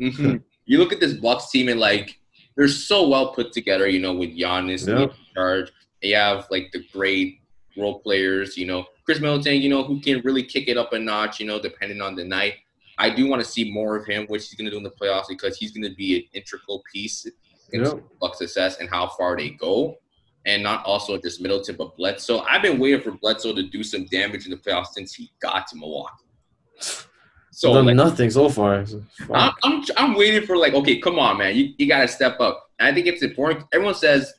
Mhm. 0.00 0.42
you 0.66 0.78
look 0.78 0.92
at 0.92 0.98
this 1.00 1.12
Bucks 1.14 1.50
team 1.50 1.68
and 1.68 1.78
like 1.78 2.18
they're 2.56 2.68
so 2.68 3.08
well 3.08 3.32
put 3.32 3.52
together. 3.52 3.88
You 3.88 4.00
know, 4.00 4.12
with 4.12 4.30
Giannis 4.36 4.88
Yep. 4.88 5.10
in 5.10 5.16
charge, 5.34 5.70
they 6.02 6.10
have 6.10 6.46
like 6.50 6.72
the 6.72 6.82
great 6.92 7.40
role 7.76 8.00
players. 8.00 8.56
You 8.56 8.66
know, 8.66 8.86
Khris 9.04 9.20
Middleton. 9.20 9.62
You 9.62 9.68
know, 9.68 9.84
who 9.84 10.00
can 10.00 10.20
really 10.22 10.42
kick 10.42 10.68
it 10.68 10.76
up 10.76 10.92
a 10.92 10.98
notch. 10.98 11.38
You 11.38 11.46
know, 11.46 11.60
depending 11.60 12.00
on 12.00 12.14
the 12.16 12.24
night. 12.24 12.54
I 12.98 13.08
do 13.08 13.26
want 13.28 13.42
to 13.42 13.48
see 13.48 13.70
more 13.70 13.96
of 13.96 14.04
him, 14.04 14.26
which 14.26 14.48
he's 14.48 14.54
going 14.56 14.66
to 14.66 14.70
do 14.72 14.76
in 14.76 14.82
the 14.82 14.90
playoffs 14.90 15.28
because 15.28 15.56
he's 15.56 15.70
going 15.70 15.88
to 15.88 15.94
be 15.96 16.16
an 16.16 16.22
integral 16.34 16.82
piece 16.92 17.24
in 17.72 17.84
Yep. 17.84 18.02
Bucks' 18.20 18.38
success 18.38 18.78
and 18.78 18.90
how 18.90 19.06
far 19.08 19.36
they 19.38 19.50
go. 19.50 19.96
And 20.46 20.62
not 20.62 20.84
also 20.86 21.18
just 21.18 21.40
Middleton, 21.40 21.76
but 21.76 21.96
Bledsoe. 21.96 22.40
I've 22.48 22.62
been 22.62 22.78
waiting 22.78 23.02
for 23.02 23.12
Bledsoe 23.12 23.54
to 23.54 23.62
do 23.62 23.82
some 23.82 24.06
damage 24.06 24.46
in 24.46 24.50
the 24.50 24.56
playoffs 24.56 24.88
since 24.94 25.14
he 25.14 25.30
got 25.40 25.66
to 25.68 25.76
Milwaukee. 25.76 26.24
So 27.52 27.72
like, 27.72 27.94
nothing 27.94 28.30
so 28.30 28.48
far. 28.48 28.86
So, 28.86 29.02
I'm. 29.34 29.52
I'm 29.62 29.84
I'm 29.96 30.14
waiting 30.14 30.46
for 30.46 30.56
like, 30.56 30.72
okay, 30.72 30.98
come 30.98 31.18
on, 31.18 31.38
man, 31.38 31.54
you, 31.54 31.74
you 31.76 31.86
gotta 31.86 32.08
step 32.08 32.40
up. 32.40 32.70
And 32.78 32.88
I 32.88 32.94
think 32.94 33.06
it's 33.06 33.22
important. 33.22 33.66
Everyone 33.72 33.94
says 33.94 34.32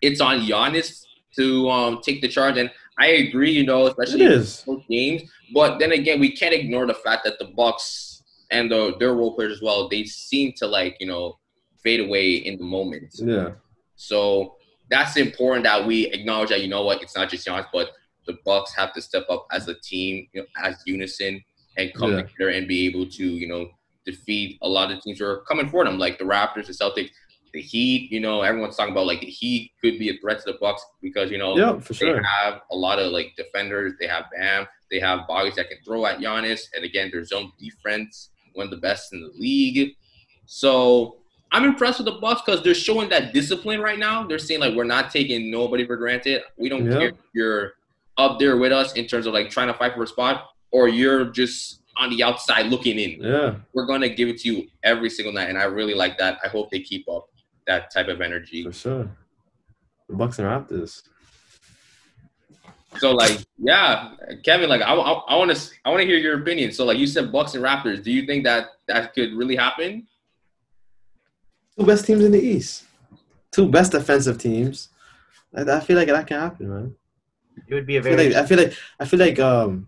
it's 0.00 0.20
on 0.20 0.40
Giannis 0.40 1.04
to 1.36 1.70
um 1.70 2.00
take 2.02 2.22
the 2.22 2.28
charge, 2.28 2.56
and 2.56 2.70
I 2.98 3.06
agree. 3.08 3.52
You 3.52 3.64
know, 3.64 3.86
especially 3.86 4.24
in 4.24 4.32
is. 4.32 4.64
those 4.64 4.82
games. 4.88 5.30
But 5.54 5.78
then 5.78 5.92
again, 5.92 6.18
we 6.18 6.32
can't 6.32 6.54
ignore 6.54 6.86
the 6.86 6.94
fact 6.94 7.24
that 7.24 7.38
the 7.38 7.46
Bucks 7.56 8.22
and 8.50 8.70
the 8.70 8.96
their 8.98 9.14
role 9.14 9.34
players 9.34 9.52
as 9.52 9.62
well, 9.62 9.88
they 9.88 10.04
seem 10.04 10.52
to 10.56 10.66
like 10.66 10.96
you 10.98 11.06
know 11.06 11.38
fade 11.82 12.00
away 12.00 12.32
in 12.32 12.58
the 12.58 12.64
moment. 12.64 13.14
Yeah. 13.16 13.50
So 13.96 14.56
that's 14.90 15.16
important 15.16 15.64
that 15.64 15.86
we 15.86 16.06
acknowledge 16.08 16.48
that 16.50 16.62
you 16.62 16.68
know 16.68 16.82
what, 16.84 17.02
it's 17.02 17.16
not 17.16 17.28
just 17.30 17.46
Giannis, 17.46 17.66
but 17.72 17.90
the 18.26 18.36
Bucks 18.44 18.74
have 18.74 18.92
to 18.94 19.00
step 19.02 19.24
up 19.30 19.46
as 19.52 19.68
a 19.68 19.74
team, 19.74 20.28
you 20.32 20.42
know, 20.42 20.46
as 20.62 20.82
unison, 20.86 21.42
and 21.76 21.92
come 21.94 22.12
Yeah. 22.12 22.22
together 22.22 22.50
and 22.50 22.66
be 22.68 22.86
able 22.86 23.06
to, 23.06 23.24
you 23.24 23.46
know, 23.48 23.70
defeat 24.04 24.58
a 24.62 24.68
lot 24.68 24.90
of 24.90 25.00
teams 25.02 25.18
who 25.18 25.26
are 25.26 25.42
coming 25.42 25.68
for 25.68 25.84
them, 25.84 25.98
like 25.98 26.18
the 26.18 26.24
Raptors, 26.24 26.66
the 26.66 26.72
Celtics, 26.72 27.10
the 27.52 27.60
Heat. 27.60 28.10
You 28.10 28.20
know, 28.20 28.42
everyone's 28.42 28.76
talking 28.76 28.92
about 28.92 29.06
like 29.06 29.20
the 29.20 29.26
Heat 29.26 29.72
could 29.80 29.98
be 29.98 30.10
a 30.10 30.18
threat 30.18 30.38
to 30.44 30.52
the 30.52 30.58
Bucks 30.60 30.84
because 31.02 31.30
you 31.30 31.38
know 31.38 31.56
Yeah, 31.56 31.78
for 31.78 31.92
they 31.94 31.98
sure. 31.98 32.22
have 32.22 32.60
a 32.70 32.76
lot 32.76 32.98
of 32.98 33.12
like 33.12 33.34
defenders. 33.36 33.94
They 34.00 34.06
have 34.06 34.24
Bam. 34.36 34.66
They 34.90 34.98
have 35.00 35.26
bodies 35.28 35.54
that 35.56 35.68
can 35.68 35.78
throw 35.84 36.04
at 36.06 36.18
Giannis. 36.18 36.62
And 36.74 36.84
again, 36.84 37.10
their 37.12 37.24
zone 37.24 37.52
defense, 37.60 38.30
one 38.54 38.64
of 38.64 38.70
the 38.70 38.76
best 38.78 39.12
in 39.12 39.20
the 39.20 39.32
league. 39.38 39.94
So 40.46 41.19
I'm 41.52 41.64
impressed 41.64 41.98
with 41.98 42.06
the 42.06 42.20
Bucks 42.20 42.42
because 42.44 42.62
they're 42.62 42.74
showing 42.74 43.08
that 43.10 43.32
discipline 43.34 43.80
right 43.80 43.98
now. 43.98 44.24
They're 44.26 44.38
saying 44.38 44.60
like 44.60 44.74
we're 44.74 44.84
not 44.84 45.10
taking 45.10 45.50
nobody 45.50 45.84
for 45.86 45.96
granted. 45.96 46.42
We 46.56 46.68
don't 46.68 46.86
Yeah. 46.86 46.98
care 46.98 47.08
if 47.08 47.14
you're 47.34 47.72
up 48.16 48.38
there 48.38 48.56
with 48.56 48.72
us 48.72 48.92
in 48.94 49.06
terms 49.06 49.26
of 49.26 49.34
like 49.34 49.50
trying 49.50 49.68
to 49.68 49.74
fight 49.74 49.94
for 49.94 50.02
a 50.02 50.06
spot 50.06 50.50
or 50.70 50.88
you're 50.88 51.24
just 51.26 51.80
on 51.96 52.10
the 52.10 52.22
outside 52.22 52.66
looking 52.66 52.98
in. 52.98 53.20
Yeah, 53.20 53.56
We're 53.72 53.86
gonna 53.86 54.08
give 54.08 54.28
it 54.28 54.38
to 54.40 54.48
you 54.54 54.68
every 54.84 55.10
single 55.10 55.32
night, 55.32 55.48
and 55.48 55.58
I 55.58 55.64
really 55.64 55.94
like 55.94 56.16
that. 56.18 56.38
I 56.44 56.48
hope 56.48 56.70
they 56.70 56.80
keep 56.80 57.08
up 57.08 57.26
that 57.66 57.92
type 57.92 58.08
of 58.08 58.20
energy. 58.20 58.62
for 58.64 58.72
sure. 58.72 59.10
The 60.08 60.14
Bucks 60.16 60.38
and 60.38 60.46
Raptors. 60.48 61.02
So 62.98 63.12
like, 63.12 63.38
yeah, 63.58 64.10
Kevin, 64.44 64.68
like 64.68 64.82
I 64.82 64.92
want 64.94 65.54
to 65.56 65.70
I 65.84 65.90
want 65.90 66.00
to 66.00 66.06
hear 66.06 66.16
your 66.18 66.40
opinion. 66.40 66.72
So 66.72 66.84
like 66.84 66.98
you 66.98 67.06
said, 67.06 67.30
Bucks 67.30 67.54
and 67.54 67.62
Raptors. 67.64 68.02
Do 68.02 68.10
you 68.10 68.26
think 68.26 68.44
that 68.44 68.68
that 68.88 69.14
could 69.14 69.32
really 69.34 69.54
happen? 69.56 70.06
Two 71.80 71.86
best 71.86 72.04
teams 72.04 72.22
in 72.22 72.32
the 72.32 72.38
East. 72.38 72.84
Two 73.50 73.66
best 73.66 73.92
defensive 73.92 74.36
teams. 74.36 74.90
I, 75.56 75.62
I 75.62 75.80
feel 75.80 75.96
like 75.96 76.08
that 76.08 76.26
can 76.26 76.38
happen, 76.38 76.68
man. 76.68 76.94
It 77.66 77.72
would 77.72 77.86
be 77.86 77.96
a 77.96 78.00
I 78.00 78.02
feel 78.02 78.16
very 78.16 78.28
like 78.28 78.36
I 78.36 78.46
feel 78.46 78.58
like 78.58 78.74
I 79.00 79.04
feel 79.06 79.18
like 79.18 79.38
um 79.38 79.86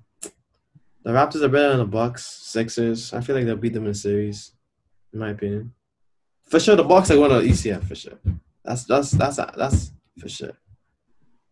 the 1.02 1.10
Raptors 1.10 1.42
are 1.42 1.48
better 1.48 1.68
than 1.68 1.80
the 1.80 1.84
Bucks, 1.84 2.24
Sixers. 2.24 3.12
I 3.12 3.20
feel 3.20 3.36
like 3.36 3.44
they'll 3.44 3.56
beat 3.56 3.74
them 3.74 3.84
in 3.84 3.90
the 3.90 3.94
series, 3.94 4.52
in 5.12 5.18
my 5.18 5.30
opinion. 5.30 5.74
For 6.46 6.58
sure, 6.58 6.76
the 6.76 6.82
Bucks 6.82 7.10
are 7.10 7.16
going 7.16 7.30
to 7.30 7.46
ECF 7.46 7.84
for 7.84 7.94
sure. 7.94 8.18
That's 8.64 8.84
that's 8.84 9.10
that's 9.10 9.36
that's 9.36 9.90
for 10.18 10.30
sure. 10.30 10.52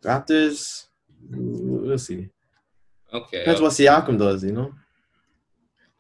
Raptors, 0.03 0.87
we'll 1.29 1.99
see. 1.99 2.31
Okay. 3.13 3.41
Depends 3.41 3.61
what 3.61 3.73
Siakam 3.73 4.19
does, 4.19 4.43
you 4.43 4.53
know. 4.53 4.73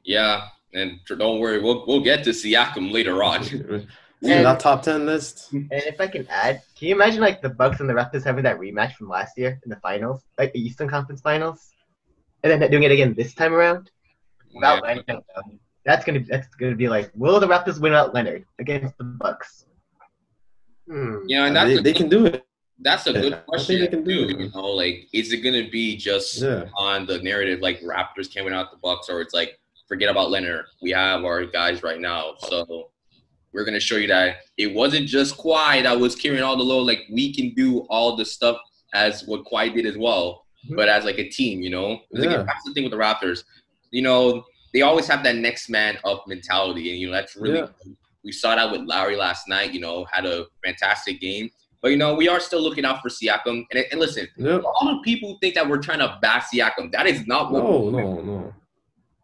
Yeah, 0.02 0.46
and 0.72 0.98
don't 1.06 1.40
worry, 1.40 1.60
we'll 1.60 1.84
we'll 1.86 2.00
get 2.00 2.24
to 2.24 2.30
Siakam 2.30 2.90
later 2.90 3.22
on. 3.22 3.86
Yeah, 4.22 4.42
that 4.42 4.60
top 4.60 4.82
ten 4.82 5.06
list. 5.06 5.50
And 5.52 5.68
if 5.72 5.98
I 6.00 6.06
can 6.06 6.26
add, 6.28 6.62
can 6.78 6.88
you 6.88 6.94
imagine 6.94 7.20
like 7.20 7.40
the 7.40 7.48
Bucks 7.48 7.80
and 7.80 7.88
the 7.88 7.94
Raptors 7.94 8.22
having 8.24 8.44
that 8.44 8.58
rematch 8.58 8.94
from 8.94 9.08
last 9.08 9.38
year 9.38 9.58
in 9.64 9.70
the 9.70 9.76
finals, 9.76 10.22
like 10.38 10.52
the 10.52 10.60
Eastern 10.60 10.88
Conference 10.88 11.20
Finals, 11.22 11.70
and 12.44 12.60
then 12.60 12.70
doing 12.70 12.82
it 12.82 12.92
again 12.92 13.14
this 13.14 13.34
time 13.34 13.54
around 13.54 13.90
without 14.54 14.82
Yeah. 14.84 15.00
Leonard? 15.08 15.24
That's 15.86 16.04
gonna 16.04 16.20
that's 16.28 16.46
gonna 16.56 16.74
be 16.76 16.88
like, 16.88 17.10
will 17.14 17.40
the 17.40 17.46
Raptors 17.46 17.80
win 17.80 17.94
out 17.94 18.12
Leonard 18.12 18.44
against 18.58 18.98
the 18.98 19.04
Bucks? 19.04 19.64
Hmm. 20.86 21.18
Yeah, 21.26 21.46
and 21.46 21.56
that's 21.56 21.70
They, 21.70 21.76
a, 21.76 21.80
they 21.80 21.92
can 21.94 22.08
do 22.10 22.26
it. 22.26 22.44
that's 22.80 23.06
a 23.06 23.12
good 23.14 23.32
think 23.32 23.46
question 23.46 23.80
they 23.80 23.86
can 23.86 24.04
do 24.04 24.26
too. 24.26 24.34
it. 24.34 24.40
You 24.40 24.50
know, 24.50 24.66
like 24.66 25.08
is 25.14 25.32
it 25.32 25.38
gonna 25.38 25.68
be 25.70 25.96
just 25.96 26.42
Yeah. 26.42 26.64
on 26.76 27.06
the 27.06 27.18
narrative 27.22 27.60
like 27.60 27.80
Raptors 27.80 28.32
coming 28.34 28.52
out 28.52 28.70
the 28.70 28.76
Bucks, 28.82 29.08
or 29.08 29.22
it's 29.22 29.32
like 29.32 29.58
forget 29.88 30.10
about 30.10 30.30
Leonard. 30.30 30.66
We 30.82 30.90
have 30.90 31.24
our 31.24 31.46
guys 31.46 31.82
right 31.82 32.00
now, 32.00 32.34
so 32.38 32.90
we're 33.52 33.64
gonna 33.64 33.80
show 33.80 33.96
you 33.96 34.08
that 34.08 34.36
it 34.56 34.74
wasn't 34.74 35.06
just 35.06 35.36
Kawhi 35.36 35.82
that 35.82 35.98
was 35.98 36.14
carrying 36.14 36.42
all 36.42 36.56
the 36.56 36.62
load. 36.62 36.82
Like 36.82 37.02
we 37.10 37.34
can 37.34 37.54
do 37.54 37.80
all 37.90 38.16
the 38.16 38.24
stuff 38.24 38.58
as 38.94 39.24
what 39.26 39.44
Kawhi 39.44 39.74
did 39.74 39.86
as 39.86 39.96
well, 39.96 40.46
mm-hmm. 40.64 40.76
but 40.76 40.88
as 40.88 41.04
like 41.04 41.18
a 41.18 41.28
team, 41.28 41.60
you 41.60 41.70
know. 41.70 42.00
Yeah. 42.12 42.42
that's 42.42 42.64
the 42.64 42.72
thing 42.72 42.84
with 42.84 42.92
the 42.92 42.98
Raptors. 42.98 43.44
You 43.90 44.02
know, 44.02 44.44
they 44.72 44.82
always 44.82 45.06
have 45.08 45.22
that 45.24 45.36
next 45.36 45.68
man 45.68 45.98
up 46.04 46.24
mentality, 46.26 46.90
and 46.90 47.00
you 47.00 47.08
know 47.08 47.12
that's 47.12 47.36
really. 47.36 47.58
Yeah. 47.58 47.68
We 48.22 48.32
saw 48.32 48.54
that 48.54 48.70
with 48.70 48.82
Lowry 48.82 49.16
last 49.16 49.48
night. 49.48 49.72
You 49.72 49.80
know, 49.80 50.04
had 50.12 50.26
a 50.26 50.44
fantastic 50.62 51.20
game. 51.20 51.50
But 51.82 51.90
you 51.90 51.96
know, 51.96 52.14
we 52.14 52.28
are 52.28 52.40
still 52.40 52.60
looking 52.60 52.84
out 52.84 53.00
for 53.00 53.08
Siakam. 53.08 53.64
And, 53.70 53.84
and 53.90 54.00
listen, 54.00 54.28
Yep. 54.36 54.62
all 54.64 54.96
the 54.96 55.00
people 55.02 55.38
think 55.40 55.54
that 55.54 55.68
we're 55.68 55.78
trying 55.78 56.00
to 56.00 56.18
bash 56.20 56.44
Siakam. 56.54 56.92
That 56.92 57.06
is 57.06 57.26
not 57.26 57.50
what. 57.50 57.64
No, 57.64 57.90
no, 57.90 58.20
no. 58.20 58.54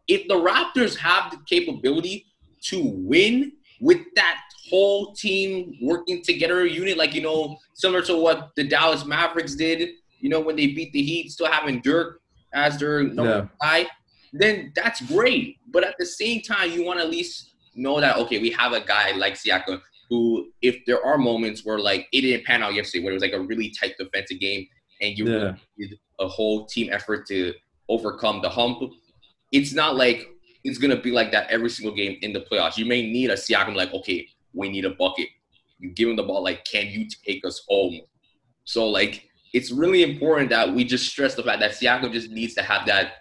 If 0.08 0.26
the 0.28 0.34
Raptors 0.34 0.96
have 0.96 1.30
the 1.30 1.38
capability 1.46 2.26
to 2.68 2.82
win 2.82 3.52
with 3.80 4.00
that 4.14 4.40
whole 4.70 5.12
team 5.12 5.76
working 5.82 6.22
together, 6.22 6.66
unit, 6.66 6.96
like 6.96 7.14
you 7.14 7.22
know, 7.22 7.56
similar 7.74 8.02
to 8.02 8.16
what 8.16 8.50
the 8.56 8.64
Dallas 8.64 9.04
Mavericks 9.04 9.54
did, 9.54 9.90
you 10.20 10.28
know, 10.28 10.40
when 10.40 10.56
they 10.56 10.68
beat 10.68 10.92
the 10.92 11.02
Heat, 11.02 11.30
still 11.30 11.50
having 11.50 11.80
Dirk 11.80 12.20
as 12.54 12.78
their 12.78 13.02
number 13.02 13.50
guy, 13.60 13.86
then 14.32 14.72
that's 14.74 15.00
great. 15.02 15.58
But 15.70 15.84
at 15.84 15.94
the 15.98 16.06
same 16.06 16.40
time, 16.40 16.70
you 16.72 16.84
want 16.84 16.98
to 17.00 17.04
at 17.04 17.10
least 17.10 17.52
know 17.74 18.00
that 18.00 18.16
okay, 18.16 18.38
we 18.38 18.50
have 18.50 18.72
a 18.72 18.80
guy 18.80 19.12
like 19.12 19.34
Siakam 19.34 19.80
who, 20.08 20.50
if 20.62 20.84
there 20.86 21.04
are 21.04 21.18
moments 21.18 21.64
where 21.64 21.78
like 21.78 22.08
it 22.12 22.22
didn't 22.22 22.46
pan 22.46 22.62
out 22.62 22.74
yesterday, 22.74 23.04
where 23.04 23.12
it 23.12 23.16
was 23.16 23.22
like 23.22 23.32
a 23.32 23.40
really 23.40 23.70
tight 23.70 23.94
defensive 23.98 24.40
game, 24.40 24.66
and 25.00 25.18
you 25.18 25.28
Yeah. 25.28 25.56
needed 25.76 25.98
a 26.18 26.28
whole 26.28 26.64
team 26.66 26.88
effort 26.92 27.26
to 27.26 27.52
overcome 27.88 28.40
the 28.40 28.48
hump, 28.48 28.92
it's 29.52 29.72
not 29.72 29.96
like 29.96 30.28
it's 30.66 30.78
gonna 30.78 31.00
be 31.00 31.10
like 31.10 31.30
that 31.32 31.48
every 31.48 31.70
single 31.70 31.94
game 31.94 32.18
in 32.22 32.32
the 32.32 32.40
playoffs. 32.40 32.76
You 32.76 32.86
may 32.86 33.02
need 33.02 33.30
a 33.30 33.34
Siakam 33.34 33.74
like, 33.74 33.92
okay, 33.94 34.26
we 34.52 34.68
need 34.68 34.84
a 34.84 34.90
bucket. 34.90 35.28
You 35.78 35.90
give 35.90 36.08
him 36.08 36.16
the 36.16 36.22
ball, 36.22 36.42
like, 36.42 36.64
can 36.64 36.86
you 36.88 37.06
take 37.24 37.44
us 37.44 37.62
home? 37.68 38.00
So 38.64 38.88
like, 38.88 39.28
it's 39.52 39.70
really 39.70 40.02
important 40.02 40.50
that 40.50 40.74
we 40.74 40.84
just 40.84 41.06
stress 41.08 41.34
the 41.34 41.42
fact 41.42 41.60
that 41.60 41.72
Siakam 41.72 42.12
just 42.12 42.30
needs 42.30 42.54
to 42.54 42.62
have 42.62 42.86
that, 42.86 43.12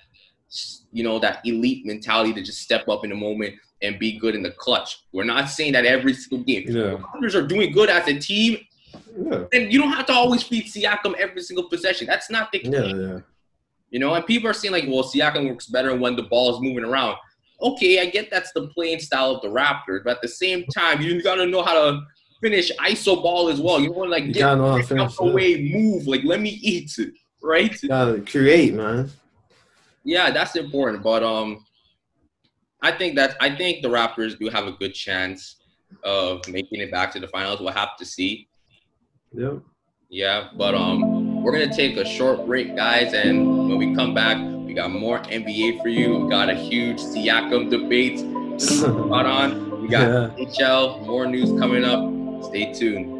you 0.91 1.03
know, 1.03 1.19
that 1.19 1.41
elite 1.45 1.86
mentality 1.86 2.34
to 2.34 2.41
just 2.41 2.62
step 2.62 2.88
up 2.89 3.03
in 3.03 3.10
the 3.10 3.15
moment 3.15 3.55
and 3.81 3.99
be 3.99 4.17
good 4.17 4.36
in 4.36 4.41
the 4.41 4.51
clutch. 4.51 5.03
We're 5.12 5.23
not 5.25 5.49
saying 5.49 5.73
that 5.73 5.86
every 5.86 6.13
single 6.13 6.43
game. 6.45 6.63
Yeah. 6.67 6.97
The 7.21 7.38
are 7.38 7.47
doing 7.47 7.71
good 7.71 7.89
as 7.89 8.08
a 8.08 8.17
team, 8.19 8.58
Yeah. 9.17 9.45
and 9.53 9.71
you 9.71 9.79
don't 9.79 9.91
have 9.91 10.05
to 10.08 10.13
always 10.13 10.43
feed 10.43 10.65
Siakam 10.65 11.13
every 11.15 11.41
single 11.41 11.69
possession. 11.69 12.08
That's 12.08 12.29
not 12.29 12.51
the 12.51 12.60
case. 12.60 12.71
Yeah, 12.73 12.86
yeah. 12.86 13.19
You 13.91 13.99
know, 13.99 14.13
and 14.13 14.25
people 14.25 14.49
are 14.49 14.53
saying 14.53 14.73
like, 14.73 14.86
well, 14.88 15.03
Siakam 15.03 15.47
works 15.47 15.67
better 15.67 15.95
when 15.95 16.15
the 16.15 16.23
ball 16.23 16.53
is 16.55 16.62
moving 16.62 16.84
around. 16.84 17.17
Okay, 17.62 18.02
I 18.02 18.08
get 18.08 18.30
that's 18.30 18.52
the 18.54 18.68
playing 18.68 19.00
style 19.00 19.32
of 19.32 19.41
the 19.41 19.48
Raptors, 19.48 20.04
but 20.04 20.18
at 20.18 20.22
the 20.22 20.28
same 20.28 20.65
time, 20.68 21.02
you 21.02 21.22
gotta 21.22 21.46
know 21.46 21.63
how 21.63 21.74
to 21.74 22.02
finish 22.41 22.72
ISO 22.78 23.22
ball 23.22 23.50
as 23.50 23.62
well. 23.62 23.80
You 23.80 23.89
know, 23.91 24.00
like 24.00 24.26
You 24.26 24.34
get 24.34 24.56
know 24.56 24.78
to 24.78 24.84
finish. 24.84 25.15
the 25.15 25.26
yeah. 25.26 25.78
move, 25.78 26.08
like 26.08 26.24
let 26.24 26.41
me 26.41 26.50
eat, 26.62 26.98
it, 26.98 27.13
right? 27.41 27.72
You 27.82 27.89
gotta 27.89 28.22
create, 28.22 28.74
man. 28.74 29.10
Yeah, 30.04 30.32
that's 30.32 30.56
important. 30.56 31.02
But 31.02 31.24
um, 31.24 31.65
I 32.82 32.91
think 32.91 33.15
that 33.15 33.38
I 33.39 33.56
think 33.56 33.82
the 33.82 33.89
Raptors 33.89 34.38
do 34.38 34.50
have 34.50 34.68
a 34.68 34.74
good 34.74 34.94
chance 34.94 35.56
of 36.04 36.48
making 36.50 36.82
it 36.82 36.91
back 36.91 37.12
to 37.13 37.20
the 37.20 37.28
finals. 37.28 37.60
We'll 37.62 37.72
have 37.72 37.96
to 37.98 38.06
see. 38.06 38.48
Yep. 39.34 39.60
Yeah, 40.10 40.50
but 40.56 40.76
um, 40.76 41.41
we're 41.41 41.52
gonna 41.52 41.74
take 41.76 41.98
a 41.98 42.06
short 42.06 42.46
break, 42.46 42.76
guys, 42.76 43.13
and 43.13 43.70
when 43.70 43.78
we 43.78 43.96
come 43.96 44.13
back, 44.13 44.38
got 44.76 44.92
more 44.92 45.20
NBA 45.20 45.82
for 45.82 45.88
you. 45.90 46.20
We 46.20 46.30
got 46.30 46.50
a 46.50 46.56
huge 46.56 47.00
Siakam 47.00 47.70
debate 47.70 48.20
spot 48.62 49.26
on. 49.26 49.82
We 49.82 49.88
got 49.88 50.38
Yeah. 50.38 50.46
HL, 50.46 51.06
more 51.06 51.26
news 51.26 51.50
coming 51.60 51.84
up. 51.86 52.44
Stay 52.46 52.74
tuned. 52.74 53.14